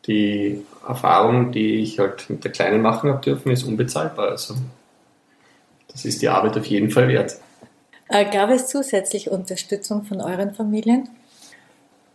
die 0.05 0.61
Erfahrung, 0.85 1.53
die 1.53 1.75
ich 1.75 1.99
halt 1.99 2.29
mit 2.29 2.43
der 2.43 2.51
Kleinen 2.51 2.81
machen 2.81 3.09
habe 3.09 3.21
dürfen, 3.21 3.51
ist 3.51 3.63
unbezahlbar. 3.63 4.29
Also 4.31 4.55
das 5.87 6.03
ist 6.03 6.21
die 6.21 6.27
Arbeit 6.27 6.57
auf 6.57 6.65
jeden 6.65 6.89
Fall 6.89 7.07
wert. 7.07 7.37
Äh, 8.09 8.29
gab 8.29 8.49
es 8.49 8.67
zusätzlich 8.67 9.31
Unterstützung 9.31 10.03
von 10.03 10.19
euren 10.19 10.53
Familien? 10.53 11.07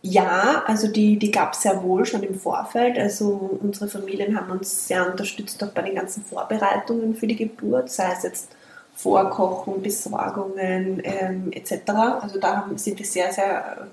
Ja, 0.03 0.63
also 0.67 0.87
die, 0.87 1.17
die 1.17 1.31
gab 1.31 1.53
es 1.53 1.63
sehr 1.63 1.81
wohl 1.81 2.05
schon 2.05 2.21
im 2.21 2.35
Vorfeld. 2.35 2.99
Also 2.99 3.59
unsere 3.61 3.89
Familien 3.89 4.39
haben 4.39 4.51
uns 4.51 4.87
sehr 4.87 5.09
unterstützt, 5.09 5.61
auch 5.63 5.71
bei 5.71 5.81
den 5.81 5.95
ganzen 5.95 6.23
Vorbereitungen 6.23 7.15
für 7.15 7.25
die 7.25 7.35
Geburt, 7.35 7.89
sei 7.89 8.13
es 8.15 8.23
jetzt 8.23 8.51
Vorkochen, 9.01 9.81
Besorgungen 9.81 11.01
ähm, 11.03 11.51
etc. 11.51 11.89
Also 12.21 12.37
da 12.37 12.69
sind 12.75 12.99
wir 12.99 13.05
sehr, 13.05 13.31
sehr 13.31 13.87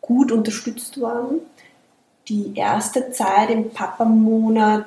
gut 0.00 0.30
unterstützt 0.30 1.00
worden. 1.00 1.40
Die 2.28 2.52
erste 2.54 3.10
Zeit 3.10 3.50
im 3.50 3.70
Papa-Monat, 3.70 4.86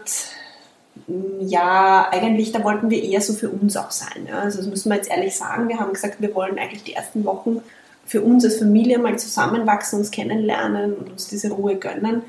mm, 1.07 1.41
ja, 1.41 2.07
eigentlich, 2.09 2.53
da 2.53 2.63
wollten 2.63 2.89
wir 2.89 3.03
eher 3.03 3.19
so 3.19 3.33
für 3.33 3.49
uns 3.49 3.75
auch 3.75 3.91
sein. 3.91 4.27
Ja. 4.29 4.39
Also 4.39 4.59
das 4.59 4.67
müssen 4.67 4.89
wir 4.89 4.95
jetzt 4.95 5.11
ehrlich 5.11 5.35
sagen. 5.35 5.67
Wir 5.67 5.77
haben 5.77 5.91
gesagt, 5.91 6.21
wir 6.21 6.33
wollen 6.33 6.57
eigentlich 6.57 6.85
die 6.85 6.93
ersten 6.93 7.25
Wochen 7.25 7.61
für 8.05 8.21
uns 8.21 8.45
als 8.45 8.59
Familie 8.59 8.97
mal 8.97 9.19
zusammenwachsen, 9.19 9.99
uns 9.99 10.11
kennenlernen 10.11 10.93
und 10.93 11.11
uns 11.11 11.27
diese 11.27 11.51
Ruhe 11.51 11.75
gönnen. 11.75 12.21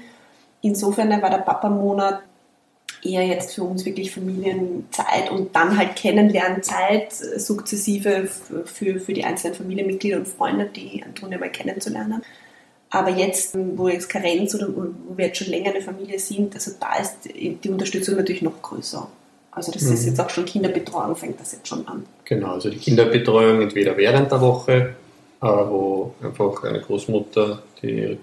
Insofern 0.63 1.23
war 1.23 1.31
der 1.31 1.39
Papa-Monat 1.39 2.23
eher 3.09 3.27
jetzt 3.27 3.55
für 3.55 3.63
uns 3.63 3.85
wirklich 3.85 4.13
Familienzeit 4.13 5.31
und 5.31 5.55
dann 5.55 5.77
halt 5.77 5.97
Kennenlernzeit 5.97 7.13
äh, 7.13 7.39
sukzessive 7.39 8.27
für, 8.27 9.01
für 9.01 9.13
die 9.13 9.25
einzelnen 9.25 9.55
Familienmitglieder 9.55 10.19
und 10.19 10.29
Freunde, 10.29 10.67
die 10.75 11.03
Antonia 11.05 11.39
mal 11.39 11.51
kennenzulernen. 11.51 12.23
Aber 12.91 13.11
jetzt, 13.11 13.57
wo 13.75 13.89
jetzt 13.89 14.09
Karenz 14.09 14.55
oder 14.55 14.69
wo 14.69 15.17
wir 15.17 15.27
jetzt 15.27 15.39
schon 15.39 15.49
länger 15.49 15.71
eine 15.71 15.81
Familie 15.81 16.19
sind, 16.19 16.55
also 16.55 16.73
da 16.79 16.97
ist 16.97 17.29
die 17.35 17.69
Unterstützung 17.69 18.17
natürlich 18.17 18.43
noch 18.43 18.63
größer. 18.63 19.09
Also 19.51 19.73
das 19.73 19.83
mhm. 19.83 19.95
ist 19.95 20.07
jetzt 20.07 20.21
auch 20.21 20.31
schon 20.31 20.45
Kinderbetreuung, 20.45 21.17
fängt 21.17 21.41
das 21.41 21.53
jetzt 21.53 21.67
schon 21.67 21.87
an. 21.89 22.05
Genau, 22.25 22.53
also 22.53 22.71
die 22.71 22.77
Kinderbetreuung 22.77 23.63
entweder 23.63 23.97
während 23.97 24.31
der 24.31 24.41
Woche, 24.41 24.95
äh, 25.41 25.47
wo 25.47 26.15
einfach 26.23 26.63
eine 26.63 26.81
Großmutter, 26.81 27.63
die 27.83 28.19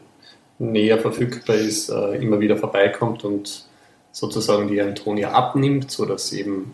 näher 0.59 0.99
verfügbar 0.99 1.55
ist, 1.55 1.89
äh, 1.89 2.17
immer 2.17 2.39
wieder 2.39 2.55
vorbeikommt 2.55 3.23
und 3.25 3.65
sozusagen 4.13 4.69
die 4.69 4.79
Antonia 4.79 5.31
abnimmt, 5.31 5.91
sodass 5.91 6.31
eben 6.31 6.73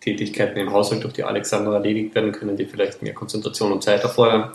Tätigkeiten 0.00 0.58
im 0.58 0.72
Haushalt 0.72 1.02
durch 1.04 1.14
die 1.14 1.24
Alexandra 1.24 1.74
erledigt 1.74 2.14
werden 2.14 2.32
können, 2.32 2.56
die 2.56 2.66
vielleicht 2.66 3.02
mehr 3.02 3.14
Konzentration 3.14 3.72
und 3.72 3.82
Zeit 3.82 4.02
erfordern, 4.02 4.52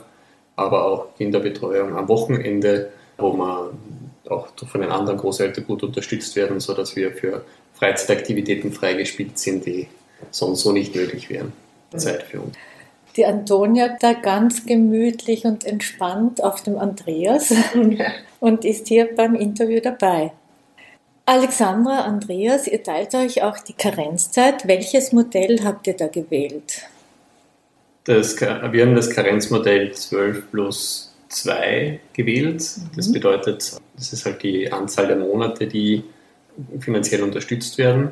aber 0.56 0.86
auch 0.86 1.16
Kinderbetreuung 1.18 1.96
am 1.96 2.08
Wochenende, 2.08 2.92
wo 3.18 3.34
man 3.34 3.70
auch 4.30 4.50
von 4.66 4.82
den 4.82 4.92
anderen 4.92 5.20
Großeltern 5.20 5.66
gut 5.66 5.84
unterstützt 5.84 6.36
werden, 6.36 6.60
sodass 6.60 6.96
wir 6.96 7.12
für 7.12 7.44
Freizeitaktivitäten 7.74 8.72
freigespielt 8.72 9.40
sind, 9.40 9.66
die 9.66 9.88
sonst 10.30 10.62
so 10.62 10.72
nicht 10.72 10.96
möglich 10.96 11.30
wären. 11.30 11.54
Zeit 11.96 12.24
für 12.24 12.42
uns. 12.42 12.56
Die 13.18 13.26
Antonia 13.26 13.98
da 14.00 14.14
ganz 14.14 14.66
gemütlich 14.66 15.44
und 15.46 15.66
entspannt 15.66 16.42
auf 16.44 16.64
dem 16.64 16.78
Andreas 16.78 17.54
und 18.40 18.64
ist 18.64 18.88
hier 18.88 19.10
beim 19.16 19.36
Interview 19.36 19.82
dabei. 19.82 20.32
Alexandra, 21.32 22.02
Andreas, 22.02 22.68
ihr 22.68 22.84
teilt 22.84 23.16
euch 23.16 23.42
auch 23.42 23.58
die 23.60 23.72
Karenzzeit. 23.72 24.68
Welches 24.68 25.14
Modell 25.14 25.64
habt 25.64 25.88
ihr 25.88 25.94
da 25.96 26.08
gewählt? 26.08 26.82
Das, 28.04 28.42
wir 28.42 28.86
haben 28.86 28.96
das 28.96 29.10
Karenzmodell 29.10 29.94
12 29.94 30.52
plus 30.52 31.16
2 31.30 32.02
gewählt. 32.12 32.70
Das 32.98 33.08
mhm. 33.08 33.14
bedeutet, 33.14 33.78
das 33.96 34.12
ist 34.12 34.26
halt 34.26 34.44
die 34.44 34.70
Anzahl 34.74 35.08
der 35.08 35.16
Monate, 35.16 35.68
die 35.68 36.04
finanziell 36.82 37.24
unterstützt 37.24 37.78
werden. 37.78 38.12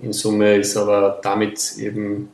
In 0.00 0.14
Summe 0.14 0.56
ist 0.56 0.74
aber 0.78 1.20
damit 1.22 1.76
eben 1.76 2.30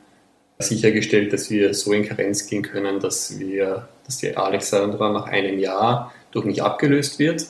sichergestellt, 0.60 1.32
dass 1.32 1.50
wir 1.50 1.74
so 1.74 1.92
in 1.92 2.04
Karenz 2.04 2.46
gehen 2.46 2.62
können, 2.62 3.00
dass 3.00 3.36
wir, 3.40 3.88
dass 4.06 4.18
die 4.18 4.36
Alexandra 4.36 5.10
nach 5.10 5.26
einem 5.26 5.58
Jahr 5.58 6.14
durch 6.30 6.44
mich 6.44 6.62
abgelöst 6.62 7.18
wird 7.18 7.46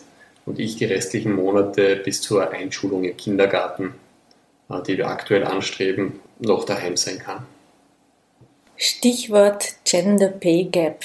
und 0.47 0.59
ich 0.59 0.77
die 0.77 0.85
restlichen 0.85 1.35
Monate 1.35 1.97
bis 1.97 2.21
zur 2.21 2.51
Einschulung 2.51 3.05
im 3.05 3.17
Kindergarten, 3.17 3.95
äh, 4.71 4.83
die 4.83 4.99
wir 4.99 5.09
aktuell 5.09 5.45
anstreben, 5.45 6.21
noch 6.39 6.65
daheim 6.65 6.97
sein 6.97 7.19
kann. 7.19 7.47
Stichwort 8.77 9.77
Gender 9.85 10.29
Pay 10.29 10.65
Gap. 10.65 11.05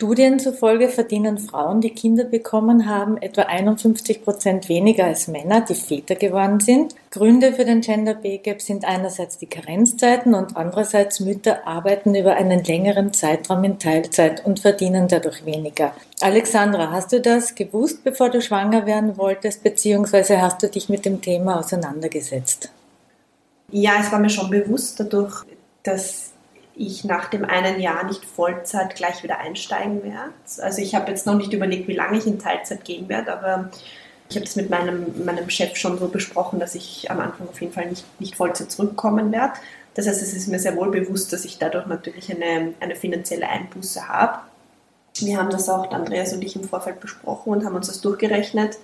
Studien 0.00 0.38
zufolge 0.38 0.88
verdienen 0.88 1.36
Frauen, 1.36 1.82
die 1.82 1.90
Kinder 1.90 2.24
bekommen 2.24 2.88
haben, 2.88 3.18
etwa 3.18 3.42
51 3.42 4.24
Prozent 4.24 4.70
weniger 4.70 5.04
als 5.04 5.28
Männer, 5.28 5.60
die 5.60 5.74
Väter 5.74 6.14
geworden 6.14 6.58
sind. 6.58 6.94
Gründe 7.10 7.52
für 7.52 7.66
den 7.66 7.82
Gender 7.82 8.14
Pay 8.14 8.38
Gap 8.38 8.62
sind 8.62 8.86
einerseits 8.86 9.36
die 9.36 9.46
Karenzzeiten 9.46 10.32
und 10.32 10.56
andererseits 10.56 11.20
Mütter 11.20 11.66
arbeiten 11.66 12.14
über 12.14 12.34
einen 12.34 12.64
längeren 12.64 13.12
Zeitraum 13.12 13.62
in 13.62 13.78
Teilzeit 13.78 14.42
und 14.46 14.60
verdienen 14.60 15.06
dadurch 15.06 15.44
weniger. 15.44 15.92
Alexandra, 16.22 16.92
hast 16.92 17.12
du 17.12 17.20
das 17.20 17.54
gewusst, 17.54 18.02
bevor 18.02 18.30
du 18.30 18.40
schwanger 18.40 18.86
werden 18.86 19.18
wolltest, 19.18 19.62
beziehungsweise 19.62 20.40
hast 20.40 20.62
du 20.62 20.68
dich 20.68 20.88
mit 20.88 21.04
dem 21.04 21.20
Thema 21.20 21.58
auseinandergesetzt? 21.58 22.70
Ja, 23.70 23.96
es 24.00 24.10
war 24.10 24.18
mir 24.18 24.30
schon 24.30 24.48
bewusst 24.48 24.98
dadurch, 24.98 25.44
dass 25.82 26.29
ich 26.80 27.04
nach 27.04 27.28
dem 27.28 27.44
einen 27.44 27.78
Jahr 27.78 28.04
nicht 28.04 28.24
Vollzeit 28.24 28.96
gleich 28.96 29.22
wieder 29.22 29.38
einsteigen 29.38 30.02
werde. 30.02 30.32
Also 30.60 30.80
ich 30.80 30.94
habe 30.94 31.10
jetzt 31.10 31.26
noch 31.26 31.34
nicht 31.34 31.52
überlegt, 31.52 31.88
wie 31.88 31.94
lange 31.94 32.16
ich 32.16 32.26
in 32.26 32.38
Teilzeit 32.38 32.84
gehen 32.84 33.08
werde, 33.08 33.32
aber 33.32 33.70
ich 34.30 34.36
habe 34.36 34.46
das 34.46 34.56
mit 34.56 34.70
meinem, 34.70 35.24
meinem 35.24 35.50
Chef 35.50 35.76
schon 35.76 35.98
so 35.98 36.08
besprochen, 36.08 36.58
dass 36.58 36.74
ich 36.74 37.10
am 37.10 37.20
Anfang 37.20 37.48
auf 37.48 37.60
jeden 37.60 37.72
Fall 37.72 37.86
nicht, 37.86 38.04
nicht 38.18 38.34
Vollzeit 38.34 38.70
zurückkommen 38.70 39.30
werde. 39.30 39.54
Das 39.94 40.06
heißt, 40.06 40.22
es 40.22 40.32
ist 40.32 40.48
mir 40.48 40.58
sehr 40.58 40.76
wohl 40.76 40.90
bewusst, 40.90 41.32
dass 41.32 41.44
ich 41.44 41.58
dadurch 41.58 41.86
natürlich 41.86 42.34
eine, 42.34 42.72
eine 42.80 42.96
finanzielle 42.96 43.48
Einbuße 43.48 44.08
habe. 44.08 44.38
Wir 45.18 45.36
haben 45.36 45.50
das 45.50 45.68
auch, 45.68 45.90
Andreas 45.90 46.32
und 46.32 46.42
ich, 46.42 46.56
im 46.56 46.64
Vorfeld 46.64 47.00
besprochen 47.00 47.52
und 47.52 47.66
haben 47.66 47.74
uns 47.74 47.88
das 47.88 48.00
durchgerechnet. 48.00 48.78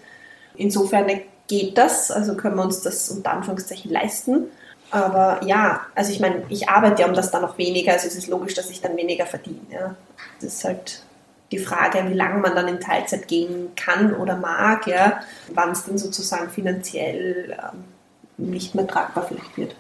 Insofern 0.57 1.07
geht 1.47 1.79
das, 1.79 2.11
also 2.11 2.37
können 2.37 2.57
wir 2.57 2.65
uns 2.65 2.83
das 2.83 3.09
unter 3.09 3.31
Anführungszeichen 3.31 3.91
leisten. 3.91 4.51
Aber 4.91 5.41
ja, 5.45 5.87
also 5.95 6.13
ich 6.13 6.21
meine, 6.21 6.43
ich 6.49 6.69
arbeite 6.69 7.03
ja 7.03 7.09
um 7.09 7.15
das 7.15 7.31
dann 7.31 7.43
noch 7.43 7.59
weniger, 7.59 7.93
also 7.93 8.07
es 8.07 8.15
ist 8.15 8.29
logisch, 8.29 8.55
dass 8.55 8.71
ich 8.71 8.81
dann 8.81 8.97
weniger 8.97 9.27
verdiene. 9.27 9.61
Ja. 9.71 9.97
Das 10.41 10.55
ist 10.55 10.65
halt 10.65 11.03
die 11.53 11.59
Frage, 11.59 12.09
wie 12.09 12.15
lange 12.15 12.41
man 12.41 12.55
dann 12.55 12.69
in 12.69 12.81
Teilzeit 12.81 13.29
gehen 13.29 13.71
kann 13.77 14.15
oder 14.15 14.37
mag, 14.37 14.87
ja, 14.87 15.21
wann 15.55 15.71
es 15.71 15.85
dann 15.85 15.99
sozusagen 15.99 16.51
finanziell 16.51 17.57
ähm, 17.59 17.85
nicht 18.37 18.75
mehr 18.75 18.87
tragbar 18.87 19.27
vielleicht 19.27 19.57
wird. 19.57 19.75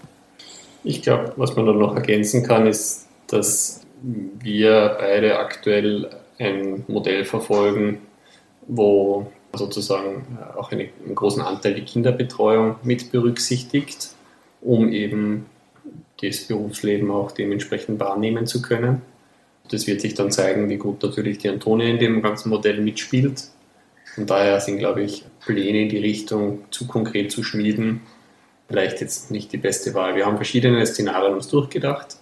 Ich 0.84 1.02
glaube, 1.02 1.32
was 1.36 1.56
man 1.56 1.66
dann 1.66 1.78
noch 1.78 1.94
ergänzen 1.96 2.44
kann, 2.44 2.66
ist, 2.66 3.06
dass 3.26 3.80
wir 4.02 4.96
beide 5.00 5.38
aktuell 5.38 6.10
ein 6.38 6.84
Modell 6.86 7.25
verfolgen, 7.25 8.02
wo 8.68 9.30
sozusagen 9.54 10.38
auch 10.56 10.70
einen 10.70 10.90
großen 11.14 11.42
Anteil 11.42 11.75
die 11.75 11.84
Kinderbetreuung 11.84 12.76
mit 12.82 13.10
berücksichtigt 13.10 14.10
um 14.60 14.92
eben 14.92 15.46
das 16.20 16.40
Berufsleben 16.40 17.10
auch 17.10 17.32
dementsprechend 17.32 18.00
wahrnehmen 18.00 18.46
zu 18.46 18.62
können. 18.62 19.02
Das 19.70 19.86
wird 19.86 20.00
sich 20.00 20.14
dann 20.14 20.30
zeigen, 20.30 20.68
wie 20.68 20.76
gut 20.76 21.02
natürlich 21.02 21.38
die 21.38 21.48
Antonia 21.48 21.88
in 21.88 21.98
dem 21.98 22.22
ganzen 22.22 22.50
Modell 22.50 22.80
mitspielt. 22.80 23.44
Und 24.16 24.30
daher 24.30 24.60
sind, 24.60 24.78
glaube 24.78 25.02
ich, 25.02 25.25
Pläne 25.44 25.82
in 25.82 25.88
die 25.88 25.98
Richtung 25.98 26.64
zu 26.70 26.86
konkret 26.86 27.30
zu 27.30 27.42
schmieden, 27.42 28.00
vielleicht 28.68 29.00
jetzt 29.00 29.30
nicht 29.30 29.52
die 29.52 29.58
beste 29.58 29.94
Wahl. 29.94 30.16
Wir 30.16 30.26
haben 30.26 30.36
verschiedene 30.36 30.84
Szenarien 30.86 31.34
uns 31.34 31.48
durchgedacht. 31.48 32.16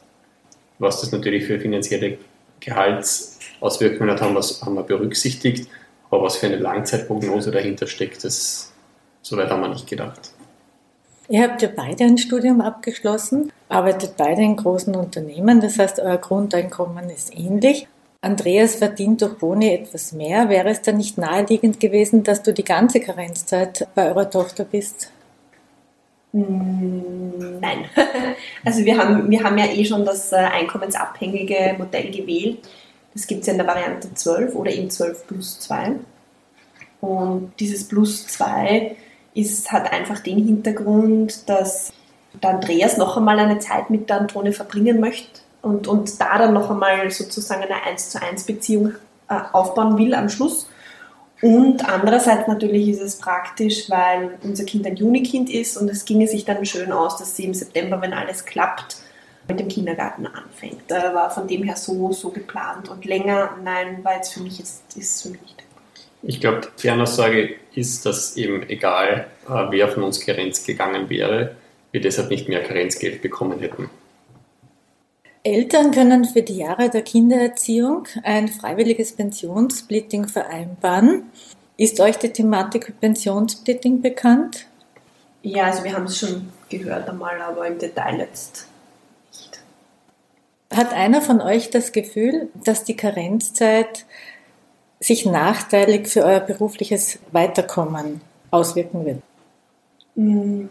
Was 0.78 1.00
das 1.00 1.12
natürlich 1.12 1.44
für 1.44 1.60
finanzielle 1.60 2.18
Gehaltsauswirkungen 2.60 4.10
hat, 4.10 4.20
haben 4.20 4.34
wir, 4.34 4.42
haben 4.42 4.74
wir 4.74 4.82
berücksichtigt. 4.82 5.68
Aber 6.10 6.24
was 6.24 6.36
für 6.36 6.46
eine 6.46 6.56
Langzeitprognose 6.56 7.50
dahinter 7.50 7.86
steckt, 7.86 8.24
das, 8.24 8.72
soweit 9.22 9.50
haben 9.50 9.62
wir 9.62 9.68
nicht 9.68 9.86
gedacht. 9.86 10.33
Ihr 11.28 11.42
habt 11.42 11.62
ja 11.62 11.68
beide 11.74 12.04
ein 12.04 12.18
Studium 12.18 12.60
abgeschlossen, 12.60 13.50
arbeitet 13.68 14.16
beide 14.16 14.42
in 14.42 14.56
großen 14.56 14.94
Unternehmen, 14.94 15.60
das 15.60 15.78
heißt, 15.78 16.00
euer 16.00 16.18
Grundeinkommen 16.18 17.08
ist 17.08 17.34
ähnlich. 17.34 17.88
Andreas 18.20 18.76
verdient 18.76 19.20
durch 19.20 19.36
Boni 19.36 19.72
etwas 19.72 20.12
mehr. 20.12 20.48
Wäre 20.48 20.70
es 20.70 20.80
dann 20.80 20.96
nicht 20.96 21.18
naheliegend 21.18 21.78
gewesen, 21.78 22.22
dass 22.22 22.42
du 22.42 22.54
die 22.54 22.64
ganze 22.64 23.00
Karenzzeit 23.00 23.86
bei 23.94 24.08
eurer 24.08 24.30
Tochter 24.30 24.64
bist? 24.64 25.10
Mm, 26.32 27.60
nein. 27.60 27.84
Also 28.64 28.82
wir 28.82 28.96
haben, 28.96 29.30
wir 29.30 29.44
haben 29.44 29.58
ja 29.58 29.66
eh 29.66 29.84
schon 29.84 30.06
das 30.06 30.32
äh, 30.32 30.36
einkommensabhängige 30.36 31.76
Modell 31.78 32.10
gewählt. 32.10 32.58
Das 33.12 33.26
gibt 33.26 33.42
es 33.42 33.46
ja 33.46 33.52
in 33.52 33.58
der 33.58 33.66
Variante 33.66 34.12
12 34.12 34.54
oder 34.54 34.72
eben 34.72 34.88
12 34.88 35.26
plus 35.26 35.60
2. 35.60 35.96
Und 37.02 37.52
dieses 37.60 37.86
plus 37.86 38.26
2 38.26 38.96
ist, 39.34 39.72
hat 39.72 39.92
einfach 39.92 40.20
den 40.20 40.44
Hintergrund, 40.44 41.48
dass 41.48 41.92
der 42.42 42.50
Andreas 42.50 42.96
noch 42.96 43.16
einmal 43.16 43.38
eine 43.38 43.58
Zeit 43.58 43.90
mit 43.90 44.08
der 44.08 44.20
Antone 44.20 44.52
verbringen 44.52 45.00
möchte 45.00 45.40
und, 45.62 45.86
und 45.88 46.20
da 46.20 46.38
dann 46.38 46.54
noch 46.54 46.70
einmal 46.70 47.10
sozusagen 47.10 47.62
eine 47.62 47.82
1 47.84 48.10
zu 48.10 48.22
1 48.22 48.44
Beziehung 48.44 48.92
äh, 49.28 49.38
aufbauen 49.52 49.98
will 49.98 50.14
am 50.14 50.28
Schluss. 50.28 50.68
Und 51.42 51.86
andererseits 51.88 52.48
natürlich 52.48 52.88
ist 52.88 53.02
es 53.02 53.18
praktisch, 53.18 53.90
weil 53.90 54.38
unser 54.42 54.64
Kind 54.64 54.86
ein 54.86 54.96
Junikind 54.96 55.50
ist 55.50 55.76
und 55.76 55.90
es 55.90 56.04
ginge 56.04 56.26
sich 56.26 56.44
dann 56.44 56.64
schön 56.64 56.92
aus, 56.92 57.18
dass 57.18 57.36
sie 57.36 57.44
im 57.44 57.54
September, 57.54 58.00
wenn 58.00 58.14
alles 58.14 58.44
klappt, 58.44 58.96
mit 59.48 59.60
dem 59.60 59.68
Kindergarten 59.68 60.26
anfängt. 60.26 60.82
Da 60.88 61.14
war 61.14 61.30
von 61.30 61.46
dem 61.46 61.62
her 61.62 61.76
so, 61.76 62.12
so 62.12 62.30
geplant. 62.30 62.88
Und 62.88 63.04
länger, 63.04 63.58
nein, 63.62 64.02
war 64.02 64.16
jetzt 64.16 64.32
für 64.32 64.40
mich 64.40 64.58
jetzt, 64.58 64.96
ist 64.96 65.22
für 65.22 65.30
mich 65.30 65.42
nicht. 65.42 65.63
Ich 66.26 66.40
glaube, 66.40 66.62
die 66.62 66.82
Kernaussage 66.82 67.56
ist, 67.74 68.06
dass 68.06 68.36
eben 68.36 68.68
egal, 68.68 69.26
äh, 69.46 69.66
wer 69.70 69.88
von 69.88 70.04
uns 70.04 70.20
Karenz 70.20 70.64
gegangen 70.64 71.10
wäre, 71.10 71.56
wir 71.92 72.00
deshalb 72.00 72.30
nicht 72.30 72.48
mehr 72.48 72.62
Karenzgeld 72.62 73.20
bekommen 73.20 73.60
hätten. 73.60 73.90
Eltern 75.42 75.90
können 75.90 76.24
für 76.24 76.40
die 76.40 76.56
Jahre 76.56 76.88
der 76.88 77.02
Kindererziehung 77.02 78.08
ein 78.22 78.48
freiwilliges 78.48 79.12
Pensionssplitting 79.12 80.26
vereinbaren. 80.26 81.24
Ist 81.76 82.00
euch 82.00 82.16
die 82.16 82.32
Thematik 82.32 82.98
Pensionssplitting 83.00 84.00
bekannt? 84.00 84.66
Ja, 85.42 85.64
also 85.64 85.84
wir 85.84 85.92
haben 85.92 86.06
es 86.06 86.18
schon 86.18 86.48
gehört 86.70 87.08
einmal, 87.10 87.38
aber 87.42 87.66
im 87.66 87.78
Detail 87.78 88.20
jetzt 88.20 88.66
nicht. 89.30 89.60
Hat 90.74 90.94
einer 90.94 91.20
von 91.20 91.42
euch 91.42 91.68
das 91.68 91.92
Gefühl, 91.92 92.48
dass 92.64 92.84
die 92.84 92.96
Karenzzeit 92.96 94.06
sich 95.00 95.26
nachteilig 95.26 96.08
für 96.08 96.24
euer 96.24 96.40
berufliches 96.40 97.18
Weiterkommen 97.32 98.20
auswirken 98.50 99.04
wird? 99.04 99.22
Mm, 100.14 100.66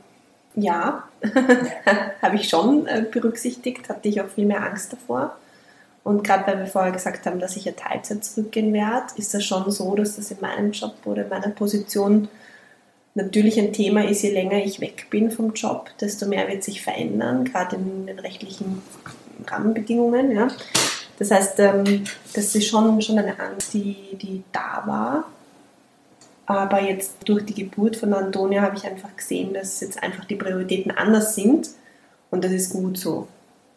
ja, 0.55 1.03
habe 2.21 2.35
ich 2.35 2.49
schon 2.49 2.87
äh, 2.87 3.05
berücksichtigt, 3.09 3.89
hatte 3.89 4.07
ich 4.07 4.21
auch 4.21 4.29
viel 4.29 4.45
mehr 4.45 4.63
Angst 4.63 4.93
davor. 4.93 5.35
Und 6.03 6.23
gerade 6.23 6.47
weil 6.47 6.59
wir 6.59 6.67
vorher 6.67 6.91
gesagt 6.91 7.25
haben, 7.25 7.39
dass 7.39 7.55
ich 7.55 7.65
ja 7.65 7.71
Teilzeit 7.71 8.25
zurückgehen 8.25 8.73
werde, 8.73 9.07
ist 9.15 9.33
das 9.33 9.45
schon 9.45 9.71
so, 9.71 9.95
dass 9.95 10.17
das 10.17 10.31
in 10.31 10.41
meinem 10.41 10.71
Job 10.71 10.95
oder 11.05 11.23
in 11.23 11.29
meiner 11.29 11.49
Position 11.49 12.27
natürlich 13.15 13.59
ein 13.59 13.73
Thema 13.73 14.03
ist, 14.05 14.23
je 14.23 14.31
länger 14.31 14.57
ich 14.57 14.81
weg 14.81 15.07
bin 15.09 15.31
vom 15.31 15.53
Job, 15.53 15.89
desto 16.01 16.25
mehr 16.25 16.47
wird 16.47 16.63
sich 16.63 16.81
verändern, 16.81 17.45
gerade 17.45 17.75
in 17.75 18.07
den 18.07 18.19
rechtlichen 18.19 18.81
Rahmenbedingungen. 19.47 20.31
Ja. 20.31 20.47
Das 21.19 21.31
heißt, 21.31 21.59
ähm, 21.59 22.03
das 22.33 22.55
ist 22.55 22.67
schon, 22.67 23.01
schon 23.01 23.19
eine 23.19 23.39
Angst, 23.39 23.73
die, 23.73 24.17
die 24.21 24.43
da 24.51 24.83
war. 24.85 25.25
Aber 26.45 26.81
jetzt 26.81 27.17
durch 27.25 27.45
die 27.45 27.53
Geburt 27.53 27.95
von 27.95 28.13
Antonia 28.13 28.61
habe 28.61 28.75
ich 28.75 28.85
einfach 28.85 29.15
gesehen, 29.15 29.53
dass 29.53 29.79
jetzt 29.79 30.01
einfach 30.03 30.25
die 30.25 30.35
Prioritäten 30.35 30.91
anders 30.91 31.35
sind 31.35 31.69
und 32.29 32.43
das 32.43 32.51
ist 32.51 32.71
gut 32.71 32.97
so. 32.97 33.27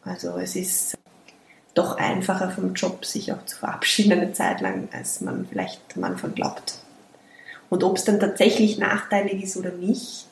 Also 0.03 0.37
es 0.39 0.57
ist 0.57 0.99
doch 1.75 1.97
einfacher 1.99 2.51
vom 2.51 2.75
Job, 2.75 3.05
sich 3.05 3.33
auch 3.33 3.45
zu 3.45 3.59
verabschieden 3.59 4.13
eine 4.13 4.33
Zeit 4.33 4.61
lang, 4.61 4.89
als 4.93 5.21
man 5.21 5.47
vielleicht 5.47 5.81
am 5.97 6.05
Anfang 6.05 6.35
glaubt. 6.35 6.79
Und 7.69 7.85
ob 7.85 7.97
es 7.97 8.05
dann 8.05 8.19
tatsächlich 8.19 8.79
nachteilig 8.79 9.43
ist 9.43 9.57
oder 9.57 9.73
nicht, 9.73 10.27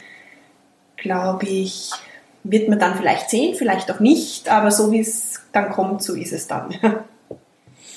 glaube 0.96 1.46
ich, 1.46 1.90
wird 2.44 2.68
man 2.68 2.78
dann 2.78 2.96
vielleicht 2.96 3.30
sehen, 3.30 3.54
vielleicht 3.54 3.90
auch 3.90 4.00
nicht, 4.00 4.48
aber 4.48 4.70
so 4.70 4.92
wie 4.92 5.00
es 5.00 5.40
dann 5.52 5.70
kommt, 5.70 6.02
so 6.02 6.14
ist 6.14 6.32
es 6.32 6.46
dann. 6.46 6.74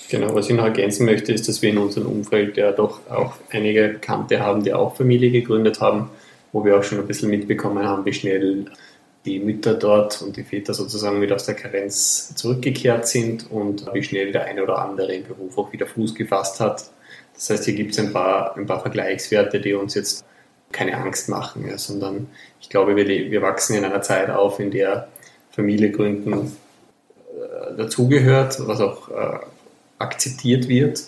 Genau, 0.10 0.34
was 0.34 0.50
ich 0.50 0.56
noch 0.56 0.64
ergänzen 0.64 1.06
möchte, 1.06 1.34
ist, 1.34 1.50
dass 1.50 1.62
wir 1.62 1.70
in 1.70 1.78
unserem 1.78 2.08
Umfeld 2.08 2.56
ja 2.56 2.72
doch 2.72 3.02
auch 3.10 3.34
einige 3.52 3.90
Bekannte 3.90 4.40
haben, 4.40 4.64
die 4.64 4.74
auch 4.74 4.96
Familie 4.96 5.32
gegründet 5.32 5.82
haben, 5.82 6.10
wo 6.54 6.64
wir 6.64 6.78
auch 6.78 6.84
schon 6.84 7.00
ein 7.00 7.08
bisschen 7.08 7.30
mitbekommen 7.30 7.86
haben, 7.86 8.06
wie 8.06 8.14
schnell 8.14 8.68
die 9.26 9.40
Mütter 9.40 9.74
dort 9.74 10.22
und 10.22 10.38
die 10.38 10.44
Väter 10.44 10.74
sozusagen 10.74 11.22
wieder 11.22 11.36
aus 11.36 11.46
der 11.46 11.56
Karenz 11.56 12.34
zurückgekehrt 12.36 13.06
sind 13.06 13.52
und 13.52 13.86
wie 13.94 14.02
schnell 14.02 14.32
der 14.32 14.46
eine 14.46 14.64
oder 14.64 14.80
andere 14.80 15.14
im 15.14 15.24
Beruf 15.24 15.58
auch 15.58 15.74
wieder 15.74 15.86
Fuß 15.86 16.16
gefasst 16.16 16.62
hat. 16.62 16.90
Das 17.34 17.50
heißt, 17.50 17.66
hier 17.66 17.76
gibt 17.76 17.92
es 17.92 18.00
ein 18.00 18.14
paar, 18.14 18.56
ein 18.56 18.66
paar 18.66 18.80
Vergleichswerte, 18.80 19.60
die 19.60 19.74
uns 19.74 19.94
jetzt 19.94 20.24
keine 20.72 20.98
Angst 20.98 21.30
machen, 21.30 21.68
ja, 21.68 21.78
sondern 21.78 22.28
ich 22.62 22.70
glaube, 22.70 22.96
wir, 22.96 23.08
wir 23.08 23.42
wachsen 23.42 23.76
in 23.76 23.86
einer 23.86 24.02
Zeit 24.02 24.30
auf, 24.30 24.60
in 24.60 24.72
der 24.72 25.08
Familie 25.52 25.92
gründen 25.92 26.34
äh, 26.34 27.76
dazugehört, 27.78 28.58
was 28.68 28.80
auch 28.82 29.10
äh, 29.10 29.40
akzeptiert 29.98 30.68
wird. 30.68 31.04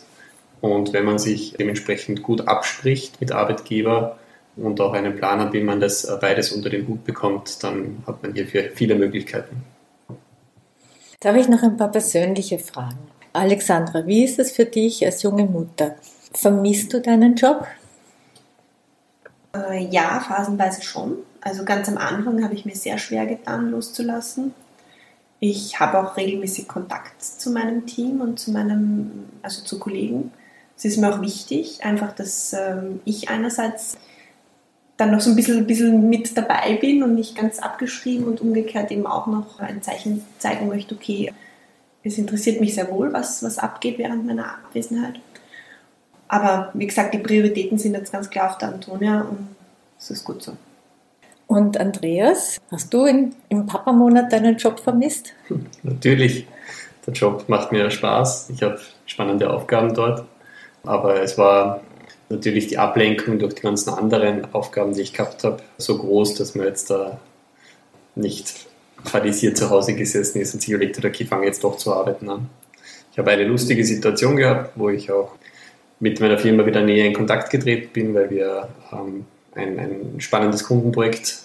Und 0.62 0.94
wenn 0.94 1.06
man 1.06 1.20
sich 1.20 1.54
dementsprechend 1.54 2.24
gut 2.24 2.48
abspricht 2.48 3.22
mit 3.22 3.32
Arbeitgeber 3.32 4.18
und 4.56 4.82
auch 4.82 4.94
einen 4.94 5.16
Plan 5.16 5.40
hat, 5.40 5.54
wie 5.54 5.62
man 5.62 5.80
das 5.80 6.04
äh, 6.04 6.18
beides 6.20 6.52
unter 6.52 6.70
den 6.70 6.88
Hut 6.88 7.04
bekommt, 7.06 7.64
dann 7.64 8.04
hat 8.08 8.24
man 8.24 8.34
hier 8.34 8.48
viele 8.48 8.96
Möglichkeiten. 8.96 9.64
Da 11.20 11.30
habe 11.30 11.40
ich 11.40 11.50
noch 11.50 11.64
ein 11.64 11.78
paar 11.78 11.92
persönliche 11.92 12.60
Fragen. 12.60 12.98
Alexandra, 13.34 14.08
wie 14.08 14.24
ist 14.24 14.40
es 14.40 14.52
für 14.52 14.66
dich 14.66 15.06
als 15.06 15.22
junge 15.22 15.46
Mutter? 15.46 15.96
Vermisst 16.34 16.94
du 16.94 17.02
deinen 17.02 17.36
Job? 17.36 17.68
Äh, 19.56 19.86
ja, 19.88 20.20
phasenweise 20.20 20.82
schon. 20.82 21.18
Also 21.42 21.64
ganz 21.64 21.88
am 21.88 21.98
Anfang 21.98 22.44
habe 22.44 22.54
ich 22.54 22.66
mir 22.66 22.76
sehr 22.76 22.98
schwer 22.98 23.26
getan, 23.26 23.72
loszulassen. 23.72 24.54
Ich 25.40 25.80
habe 25.80 26.00
auch 26.00 26.18
regelmäßig 26.18 26.68
Kontakt 26.68 27.24
zu 27.24 27.52
meinem 27.52 27.86
Team 27.86 28.22
und 28.22 28.40
zu 28.40 28.52
meinem, 28.52 29.26
also 29.42 29.64
zu 29.64 29.80
Kollegen. 29.80 30.32
Es 30.78 30.86
ist 30.86 30.98
mir 30.98 31.14
auch 31.14 31.22
wichtig, 31.22 31.84
einfach, 31.84 32.14
dass 32.14 32.54
ähm, 32.54 33.00
ich 33.06 33.30
einerseits 33.30 33.98
dann 34.98 35.12
noch 35.12 35.22
so 35.22 35.30
ein 35.30 35.36
bisschen, 35.36 35.66
bisschen 35.66 36.10
mit 36.10 36.38
dabei 36.38 36.76
bin 36.76 37.04
und 37.04 37.16
nicht 37.16 37.36
ganz 37.36 37.60
abgeschrieben 37.60 38.26
und 38.26 38.42
umgekehrt 38.42 38.92
eben 38.92 39.08
auch 39.08 39.28
noch 39.28 39.60
ein 39.60 39.82
Zeichen 39.82 40.26
zeigen 40.40 40.68
möchte, 40.68 40.96
okay, 40.96 41.34
es 42.04 42.18
interessiert 42.18 42.60
mich 42.60 42.76
sehr 42.76 42.92
wohl, 42.92 43.14
was, 43.14 43.44
was 43.44 43.58
abgeht 43.58 43.98
während 43.98 44.26
meiner 44.26 44.46
Abwesenheit. 44.46 45.20
Aber 46.30 46.70
wie 46.76 46.88
gesagt, 46.88 47.14
die 47.14 47.18
Prioritäten 47.18 47.78
sind 47.78 47.96
jetzt 47.96 48.12
ganz 48.12 48.30
klar 48.30 48.52
auf 48.52 48.58
der 48.60 48.70
Antonia 48.70 49.22
und 49.22 49.50
es 50.00 50.12
ist 50.12 50.24
gut 50.24 50.42
so. 50.42 50.54
Und 51.48 51.78
Andreas, 51.80 52.62
hast 52.72 52.94
du 52.94 53.06
in, 53.06 53.36
im 53.50 53.66
Papamonat 53.66 54.32
deinen 54.32 54.56
Job 54.56 54.80
vermisst? 54.80 55.34
Natürlich. 55.84 56.46
Der 57.08 57.14
Job 57.14 57.46
macht 57.48 57.72
mir 57.72 57.90
Spaß. 57.90 58.52
Ich 58.52 58.62
habe 58.62 58.80
spannende 59.08 59.50
Aufgaben 59.50 59.96
dort. 59.96 60.24
Aber 60.84 61.20
es 61.22 61.38
war 61.40 61.82
natürlich 62.30 62.68
die 62.68 62.78
Ablenkung 62.78 63.40
durch 63.40 63.56
die 63.56 63.64
ganzen 63.64 63.90
anderen 63.90 64.54
Aufgaben, 64.54 64.94
die 64.94 65.02
ich 65.02 65.14
gehabt 65.14 65.44
habe, 65.44 65.58
so 65.80 65.98
groß, 65.98 66.36
dass 66.36 66.54
man 66.54 66.68
jetzt 66.68 66.92
da 66.92 67.20
nicht 68.14 68.68
fadisiert 69.04 69.58
zu 69.58 69.72
Hause 69.72 69.96
gesessen 69.96 70.40
ist 70.40 70.54
und 70.54 70.62
sich 70.62 70.70
überlegt 70.70 70.98
hat, 70.98 71.06
okay, 71.06 71.24
ich 71.24 71.30
fange 71.30 71.48
jetzt 71.48 71.64
doch 71.64 71.78
zu 71.78 71.92
arbeiten 71.92 72.30
an. 72.30 72.50
Ich 73.12 73.18
habe 73.18 73.32
eine 73.32 73.46
lustige 73.46 73.84
Situation 73.84 74.36
gehabt, 74.36 74.74
wo 74.76 74.90
ich 74.90 75.12
auch 75.12 75.32
mit 76.00 76.20
meiner 76.20 76.38
Firma 76.38 76.66
wieder 76.66 76.82
näher 76.82 77.06
in 77.06 77.14
Kontakt 77.14 77.50
getreten 77.50 77.90
bin, 77.92 78.14
weil 78.14 78.30
wir 78.30 78.70
ähm, 78.92 79.26
ein, 79.56 79.80
ein 79.80 80.16
spannendes 80.20 80.64
Kundenprojekt 80.64 81.44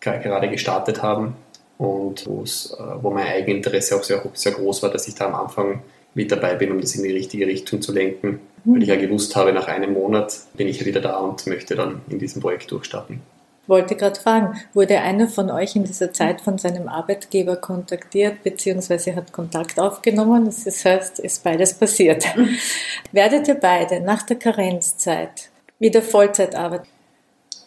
gerade 0.00 0.48
gestartet 0.48 1.02
haben 1.02 1.34
und 1.78 2.26
äh, 2.26 3.02
wo 3.02 3.10
mein 3.10 3.26
Eigeninteresse 3.26 3.96
auch 3.96 4.04
sehr, 4.04 4.22
sehr 4.34 4.52
groß 4.52 4.82
war, 4.82 4.90
dass 4.90 5.08
ich 5.08 5.14
da 5.14 5.26
am 5.26 5.34
Anfang 5.34 5.82
mit 6.14 6.32
dabei 6.32 6.54
bin, 6.54 6.72
um 6.72 6.80
das 6.80 6.94
in 6.94 7.02
die 7.02 7.12
richtige 7.12 7.46
Richtung 7.46 7.80
zu 7.80 7.92
lenken, 7.92 8.40
mhm. 8.64 8.74
weil 8.74 8.82
ich 8.82 8.88
ja 8.88 8.96
gewusst 8.96 9.36
habe, 9.36 9.52
nach 9.52 9.68
einem 9.68 9.92
Monat 9.92 10.36
bin 10.54 10.68
ich 10.68 10.80
ja 10.80 10.86
wieder 10.86 11.00
da 11.00 11.18
und 11.18 11.46
möchte 11.46 11.76
dann 11.76 12.00
in 12.08 12.18
diesem 12.18 12.42
Projekt 12.42 12.70
durchstarten. 12.70 13.20
Ich 13.68 13.70
wollte 13.70 13.96
gerade 13.96 14.18
fragen, 14.18 14.58
wurde 14.72 14.98
einer 14.98 15.28
von 15.28 15.50
euch 15.50 15.76
in 15.76 15.84
dieser 15.84 16.10
Zeit 16.10 16.40
von 16.40 16.56
seinem 16.56 16.88
Arbeitgeber 16.88 17.56
kontaktiert 17.56 18.42
bzw. 18.42 19.14
hat 19.14 19.30
Kontakt 19.30 19.78
aufgenommen? 19.78 20.46
Das 20.46 20.86
heißt, 20.86 21.18
ist 21.18 21.44
beides 21.44 21.74
passiert. 21.74 22.24
Werdet 23.12 23.46
ihr 23.46 23.56
beide 23.56 24.00
nach 24.00 24.22
der 24.22 24.38
Karenzzeit 24.38 25.50
wieder 25.78 26.00
Vollzeit 26.00 26.54
arbeiten? 26.54 26.88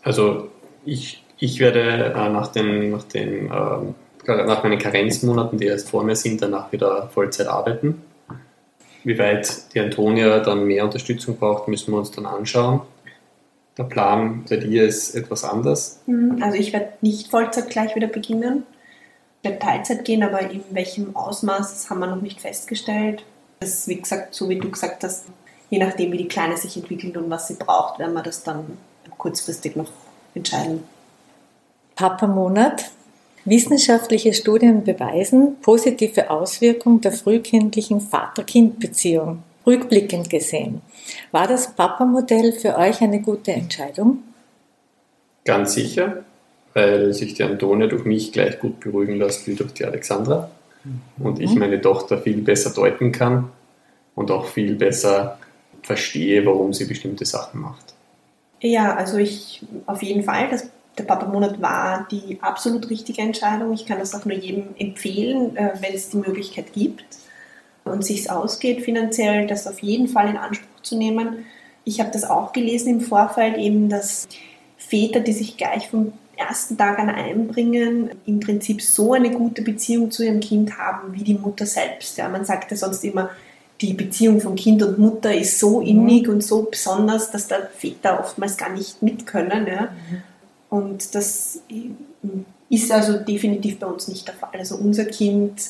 Also 0.02 0.48
ich, 0.86 1.24
ich 1.38 1.60
werde 1.60 1.82
äh, 2.16 2.30
nach, 2.30 2.48
den, 2.48 2.90
nach, 2.90 3.04
den, 3.04 3.52
äh, 3.52 4.34
nach 4.34 4.64
meinen 4.64 4.80
Karenzmonaten, 4.80 5.60
die 5.60 5.68
erst 5.68 5.92
vor 5.92 6.04
mir 6.04 6.16
sind, 6.16 6.42
danach 6.42 6.72
wieder 6.72 7.10
Vollzeit 7.14 7.46
arbeiten. 7.46 8.02
Wie 9.04 9.20
weit 9.20 9.72
die 9.76 9.80
Antonia 9.80 10.40
dann 10.40 10.66
mehr 10.66 10.84
Unterstützung 10.84 11.38
braucht, 11.38 11.68
müssen 11.68 11.92
wir 11.94 12.00
uns 12.00 12.10
dann 12.10 12.26
anschauen. 12.26 12.82
Der 13.78 13.84
Plan 13.86 14.46
bei 14.50 14.58
dir 14.58 14.84
ist 14.86 15.16
etwas 15.16 15.44
anders. 15.44 16.00
Mhm. 16.06 16.42
Also 16.42 16.58
ich 16.58 16.74
werde 16.74 16.94
nicht 17.02 17.30
Vollzeit 17.30 17.70
gleich 17.70 17.96
wieder 17.96 18.08
beginnen. 18.08 18.64
Ich 19.42 19.50
werde 19.50 19.60
Teilzeit 19.60 20.06
gehen, 20.06 20.24
aber 20.24 20.42
in 20.52 20.64
welchem 20.72 21.16
Ausmaß, 21.16 21.74
das 21.74 21.90
haben 21.90 22.00
wir 22.00 22.08
noch 22.08 22.22
nicht 22.22 22.42
festgestellt. 22.42 23.24
Das, 23.60 23.88
wie 23.88 23.96
gesagt, 23.96 24.36
so 24.36 24.50
wie 24.50 24.60
du 24.60 24.70
gesagt 24.70 25.04
hast, 25.04 25.26
je 25.70 25.80
nachdem, 25.80 26.12
wie 26.12 26.18
die 26.18 26.28
Kleine 26.28 26.58
sich 26.58 26.76
entwickelt 26.78 27.18
und 27.18 27.30
was 27.30 27.48
sie 27.48 27.56
braucht, 27.56 28.00
werden 28.00 28.14
wir 28.14 28.24
das 28.24 28.44
dann 28.44 28.78
kurzfristig 29.18 29.76
noch 29.76 29.90
entscheiden. 30.36 30.84
Papa-Monat. 31.96 32.92
Wissenschaftliche 33.46 34.34
Studien 34.34 34.84
beweisen 34.84 35.56
positive 35.62 36.30
Auswirkungen 36.30 37.02
der 37.02 37.12
frühkindlichen 37.12 38.00
Vater-Kind-Beziehung. 38.00 39.42
Rückblickend 39.66 40.30
gesehen. 40.30 40.82
War 41.32 41.48
das 41.48 41.76
Papa-Modell 41.76 42.54
für 42.54 42.78
euch 42.78 43.02
eine 43.02 43.22
gute 43.22 43.52
Entscheidung? 43.52 44.24
Ganz 45.46 45.74
sicher, 45.74 46.24
weil 46.74 47.14
sich 47.14 47.34
die 47.34 47.44
Antonia 47.44 47.88
durch 47.88 48.06
mich 48.06 48.32
gleich 48.32 48.60
gut 48.60 48.80
beruhigen 48.80 49.18
lässt 49.18 49.48
wie 49.48 49.56
durch 49.56 49.74
die 49.74 49.86
Alexandra. 49.86 50.50
Mhm. 50.84 51.26
Und 51.26 51.40
ich 51.40 51.54
meine 51.56 51.80
Tochter 51.82 52.18
viel 52.18 52.42
besser 52.42 52.72
deuten 52.72 53.12
kann 53.12 53.50
und 54.16 54.32
auch 54.32 54.46
viel 54.46 54.76
besser 54.76 55.38
verstehe, 55.84 56.46
warum 56.46 56.74
sie 56.74 56.86
bestimmte 56.86 57.26
Sachen 57.26 57.62
macht. 57.62 57.94
Ja, 58.62 58.96
also 58.96 59.18
ich 59.18 59.64
auf 59.88 60.04
jeden 60.04 60.24
Fall. 60.24 60.50
Das, 60.50 60.70
der 60.98 61.04
Papa-Monat 61.04 61.62
war 61.62 62.08
die 62.12 62.38
absolut 62.42 62.90
richtige 62.90 63.22
Entscheidung. 63.22 63.74
Ich 63.74 63.86
kann 63.86 63.98
das 63.98 64.14
auch 64.14 64.26
nur 64.26 64.38
jedem 64.38 64.76
empfehlen, 64.78 65.56
äh, 65.56 65.74
wenn 65.80 65.94
es 65.94 66.10
die 66.10 66.18
Möglichkeit 66.18 66.74
gibt 66.74 67.04
und 67.84 68.06
sich 68.06 68.30
ausgeht 68.30 68.82
finanziell, 68.84 69.48
das 69.48 69.68
auf 69.68 69.80
jeden 69.80 70.08
Fall 70.08 70.30
in 70.30 70.38
Anspruch 70.38 70.82
zu 70.84 70.98
nehmen. 70.98 71.46
Ich 71.84 72.00
habe 72.00 72.12
das 72.12 72.24
auch 72.24 72.54
gelesen 72.54 72.90
im 72.90 73.02
Vorfeld, 73.02 73.58
eben, 73.58 73.90
dass 73.90 74.28
Väter, 74.78 75.20
die 75.20 75.34
sich 75.34 75.58
gleich 75.58 75.90
vom 75.90 76.14
ersten 76.36 76.78
Tag 76.78 77.00
an 77.00 77.10
einbringen, 77.10 78.12
im 78.26 78.40
Prinzip 78.40 78.82
so 78.82 79.14
eine 79.14 79.32
gute 79.32 79.62
Beziehung 79.62 80.12
zu 80.12 80.24
ihrem 80.24 80.40
Kind 80.40 80.78
haben 80.78 81.14
wie 81.14 81.24
die 81.24 81.36
Mutter 81.36 81.66
selbst. 81.66 82.18
Ja, 82.18 82.30
man 82.30 82.46
sagt 82.46 82.72
ja 82.72 82.78
sonst 82.78 83.04
immer, 83.04 83.30
die 83.80 83.94
Beziehung 83.94 84.42
von 84.42 84.56
Kind 84.56 84.84
und 84.84 85.00
Mutter 85.00 85.34
ist 85.34 85.60
so 85.60 85.82
innig 85.82 86.28
mhm. 86.28 86.36
und 86.36 86.44
so 86.44 86.64
besonders, 86.64 87.32
dass 87.32 87.48
da 87.48 87.58
Väter 87.78 88.20
oftmals 88.20 88.58
gar 88.58 88.70
nicht 88.70 89.02
mit 89.02 89.26
können. 89.26 89.68
Ja. 89.68 89.82
Mhm. 89.82 90.24
Und 90.70 91.16
das 91.16 91.62
ist 92.70 92.92
also 92.92 93.18
definitiv 93.18 93.80
bei 93.80 93.88
uns 93.88 94.08
nicht 94.08 94.28
der 94.28 94.36
Fall. 94.36 94.52
Also 94.54 94.78
unser 94.78 95.06
Kind 95.06 95.62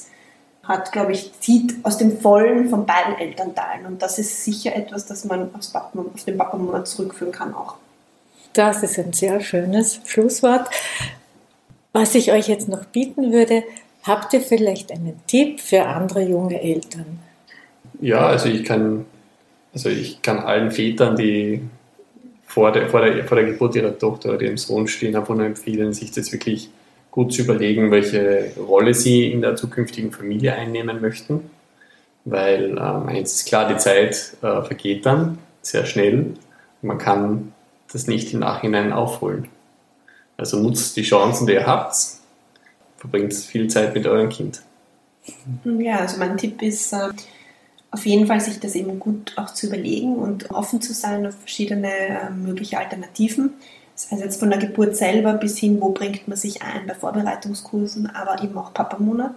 hat, 0.72 0.92
glaube 0.92 1.12
ich, 1.12 1.32
zieht 1.40 1.76
aus 1.84 1.98
dem 1.98 2.18
Vollen 2.20 2.70
von 2.70 2.86
beiden 2.86 3.18
Elternteilen. 3.18 3.86
Und 3.86 4.02
das 4.02 4.18
ist 4.18 4.44
sicher 4.44 4.76
etwas, 4.76 5.06
das 5.06 5.26
man 5.26 5.50
auf 5.54 6.24
den 6.26 6.38
Papa-Monat 6.38 6.88
zurückführen 6.88 7.32
kann 7.32 7.54
auch. 7.54 7.76
Das 8.54 8.84
ist 8.84 8.98
ein 9.00 9.14
sehr 9.14 9.40
schönes 9.42 10.02
Schlusswort. 10.06 10.70
Was 11.94 12.16
ich 12.16 12.32
euch 12.32 12.48
jetzt 12.48 12.70
noch 12.70 12.86
bieten 12.86 13.32
würde, 13.32 13.64
habt 14.04 14.34
ihr 14.34 14.42
vielleicht 14.42 14.92
einen 14.92 15.22
Tipp 15.28 15.60
für 15.60 15.86
andere 15.86 16.22
junge 16.22 16.62
Eltern? 16.62 17.20
Ja, 18.00 18.28
also 18.28 18.50
ich 18.50 18.64
kann, 18.64 19.06
also 19.74 19.90
ich 19.90 20.22
kann 20.22 20.40
allen 20.40 20.72
Vätern, 20.72 21.16
die 21.16 21.62
vor 22.46 22.72
der, 22.72 22.90
vor 22.90 23.02
der, 23.02 23.26
vor 23.26 23.38
der 23.38 23.46
Geburt 23.46 23.76
ihrer 23.76 23.98
Tochter 23.98 24.34
oder 24.34 24.42
ihrem 24.42 24.58
Sohn 24.58 24.88
stehen, 24.88 25.16
einfach 25.16 25.36
nur 25.36 25.46
empfehlen, 25.46 25.94
sich 25.94 26.12
das 26.12 26.32
wirklich 26.32 26.70
gut 27.12 27.34
zu 27.34 27.42
überlegen, 27.42 27.92
welche 27.92 28.54
Rolle 28.58 28.94
sie 28.94 29.32
in 29.32 29.42
der 29.42 29.56
zukünftigen 29.56 30.12
Familie 30.12 30.56
einnehmen 30.56 31.02
möchten. 31.02 31.52
Weil 32.24 32.72
ähm, 32.72 33.08
eins 33.08 33.36
ist 33.36 33.48
klar, 33.48 33.68
die 33.68 33.78
Zeit 33.78 34.38
äh, 34.42 34.62
vergeht 34.64 35.06
dann 35.06 35.38
sehr 35.62 35.86
schnell. 35.86 36.34
Man 36.82 36.98
kann 36.98 37.54
das 37.92 38.08
nicht 38.08 38.34
im 38.34 38.40
Nachhinein 38.40 38.94
aufholen. 38.94 39.48
Also 40.38 40.60
nutzt 40.60 40.96
die 40.98 41.04
Chancen, 41.04 41.46
die 41.46 41.54
ihr 41.54 41.68
habt, 41.68 41.96
verbringt 42.98 43.34
viel 43.34 43.68
Zeit 43.68 43.94
mit 43.94 44.08
eurem 44.08 44.30
Kind. 44.30 44.62
Ja, 45.66 45.98
also 46.00 46.18
mein 46.18 46.38
Tipp 46.38 46.62
ist 46.62 46.94
äh, 46.94 47.10
auf 47.92 48.06
jeden 48.06 48.26
Fall, 48.26 48.40
sich 48.40 48.60
das 48.60 48.76
eben 48.76 49.00
gut 49.00 49.34
auch 49.36 49.54
zu 49.54 49.68
überlegen 49.68 50.16
und 50.16 50.50
offen 50.52 50.82
zu 50.82 50.94
sein 50.94 51.28
auf 51.28 51.36
verschiedene 51.36 51.92
äh, 51.92 52.30
mögliche 52.30 52.80
Alternativen. 52.80 53.54
Heißt 54.10 54.22
jetzt 54.22 54.40
von 54.40 54.50
der 54.50 54.60
Geburt 54.60 54.96
selber 54.96 55.34
bis 55.34 55.58
hin, 55.58 55.82
wo 55.82 55.90
bringt 55.90 56.28
man 56.28 56.38
sich 56.38 56.62
ein 56.62 56.88
bei 56.88 56.94
Vorbereitungskursen, 56.94 58.08
aber 58.08 58.42
eben 58.44 58.58
auch 58.58 58.74
Papa-Monat. 58.74 59.36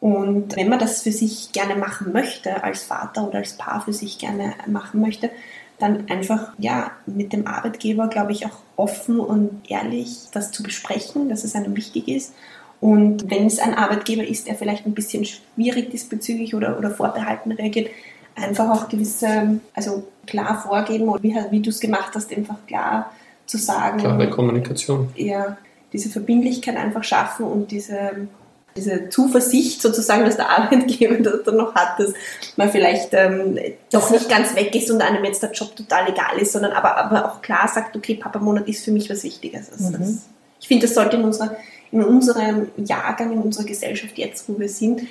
Und 0.00 0.56
wenn 0.56 0.68
man 0.68 0.78
das 0.78 1.02
für 1.02 1.12
sich 1.12 1.52
gerne 1.52 1.74
machen 1.74 2.12
möchte, 2.12 2.62
als 2.62 2.84
Vater 2.84 3.26
oder 3.26 3.38
als 3.38 3.54
Paar 3.54 3.80
für 3.80 3.92
sich 3.92 4.18
gerne 4.18 4.54
machen 4.66 5.00
möchte, 5.00 5.30
dann 5.78 6.08
einfach 6.08 6.52
ja 6.58 6.90
mit 7.06 7.32
dem 7.32 7.46
Arbeitgeber, 7.46 8.08
glaube 8.08 8.32
ich, 8.32 8.46
auch 8.46 8.58
offen 8.76 9.20
und 9.20 9.62
ehrlich 9.68 10.28
das 10.32 10.52
zu 10.52 10.62
besprechen, 10.62 11.28
dass 11.28 11.44
es 11.44 11.54
einem 11.54 11.76
wichtig 11.76 12.08
ist. 12.08 12.34
Und 12.80 13.30
wenn 13.30 13.46
es 13.46 13.58
ein 13.58 13.74
Arbeitgeber 13.74 14.24
ist, 14.26 14.46
der 14.46 14.54
vielleicht 14.54 14.86
ein 14.86 14.94
bisschen 14.94 15.24
schwierig 15.24 15.90
diesbezüglich 15.90 16.54
oder, 16.54 16.78
oder 16.78 16.90
vorbehalten 16.90 17.52
reagiert, 17.52 17.90
einfach 18.34 18.70
auch 18.70 18.88
gewisse, 18.88 19.60
also 19.74 20.04
klar 20.26 20.60
vorgeben 20.62 21.08
oder 21.08 21.22
wie, 21.22 21.34
wie 21.50 21.60
du 21.60 21.70
es 21.70 21.80
gemacht 21.80 22.12
hast, 22.14 22.34
einfach 22.36 22.58
klar 22.66 23.10
zu 23.46 23.58
sagen. 23.58 23.98
Klare 23.98 24.30
Kommunikation. 24.30 25.08
Ja, 25.16 25.56
diese 25.92 26.08
Verbindlichkeit 26.08 26.76
einfach 26.76 27.04
schaffen 27.04 27.46
und 27.46 27.70
diese 27.70 28.28
diese 28.76 29.08
Zuversicht 29.08 29.82
sozusagen, 29.82 30.24
dass 30.24 30.36
der 30.36 30.50
Arbeitgeber 30.50 31.16
das 31.22 31.42
dann 31.44 31.56
noch 31.56 31.74
hat, 31.74 31.98
dass 31.98 32.12
man 32.56 32.70
vielleicht 32.70 33.08
ähm, 33.12 33.58
doch 33.90 34.10
nicht 34.10 34.28
ganz 34.28 34.54
weg 34.54 34.74
ist 34.74 34.90
und 34.90 35.00
einem 35.00 35.24
jetzt 35.24 35.42
der 35.42 35.52
Job 35.52 35.74
total 35.74 36.08
egal 36.10 36.38
ist, 36.38 36.52
sondern 36.52 36.72
aber, 36.72 36.96
aber 36.96 37.24
auch 37.24 37.42
klar 37.42 37.68
sagt, 37.68 37.96
okay, 37.96 38.14
Papa-Monat 38.14 38.68
ist 38.68 38.84
für 38.84 38.92
mich 38.92 39.10
was 39.10 39.24
Wichtiges. 39.24 39.72
Also 39.72 39.88
mhm. 39.88 39.92
das, 39.98 40.26
ich 40.60 40.68
finde, 40.68 40.86
das 40.86 40.94
sollte 40.94 41.16
in, 41.16 41.24
unserer, 41.24 41.56
in 41.90 42.04
unserem 42.04 42.68
Jahrgang, 42.76 43.32
in 43.32 43.38
unserer 43.38 43.64
Gesellschaft 43.64 44.16
jetzt, 44.18 44.48
wo 44.48 44.58
wir 44.58 44.68
sind, 44.68 45.02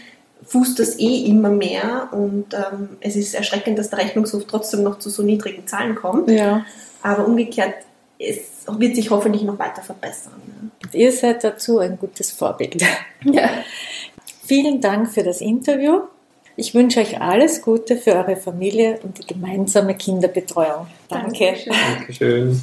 fußt 0.43 0.77
das 0.77 0.99
eh 0.99 1.25
immer 1.25 1.49
mehr 1.49 2.09
und 2.11 2.53
ähm, 2.53 2.89
es 2.99 3.15
ist 3.15 3.33
erschreckend, 3.33 3.79
dass 3.79 3.89
der 3.89 3.99
Rechnungshof 3.99 4.43
trotzdem 4.45 4.83
noch 4.83 4.99
zu 4.99 5.09
so 5.09 5.23
niedrigen 5.23 5.65
Zahlen 5.65 5.95
kommt. 5.95 6.29
Ja. 6.29 6.65
Aber 7.01 7.25
umgekehrt, 7.25 7.73
es 8.17 8.65
wird 8.67 8.95
sich 8.95 9.09
hoffentlich 9.09 9.43
noch 9.43 9.59
weiter 9.59 9.81
verbessern. 9.81 10.71
Ihr 10.93 11.11
seid 11.11 11.43
dazu 11.43 11.79
ein 11.79 11.97
gutes 11.97 12.31
Vorbild. 12.31 12.81
Ja. 13.23 13.49
Vielen 14.45 14.79
Dank 14.79 15.11
für 15.11 15.23
das 15.23 15.41
Interview. 15.41 16.01
Ich 16.55 16.73
wünsche 16.73 16.99
euch 16.99 17.19
alles 17.19 17.61
Gute 17.61 17.97
für 17.97 18.13
eure 18.13 18.35
Familie 18.35 18.99
und 19.03 19.17
die 19.17 19.25
gemeinsame 19.25 19.95
Kinderbetreuung. 19.95 20.87
Danke. 21.09 21.45
Dankeschön. 21.45 21.73
Dankeschön. 21.97 22.61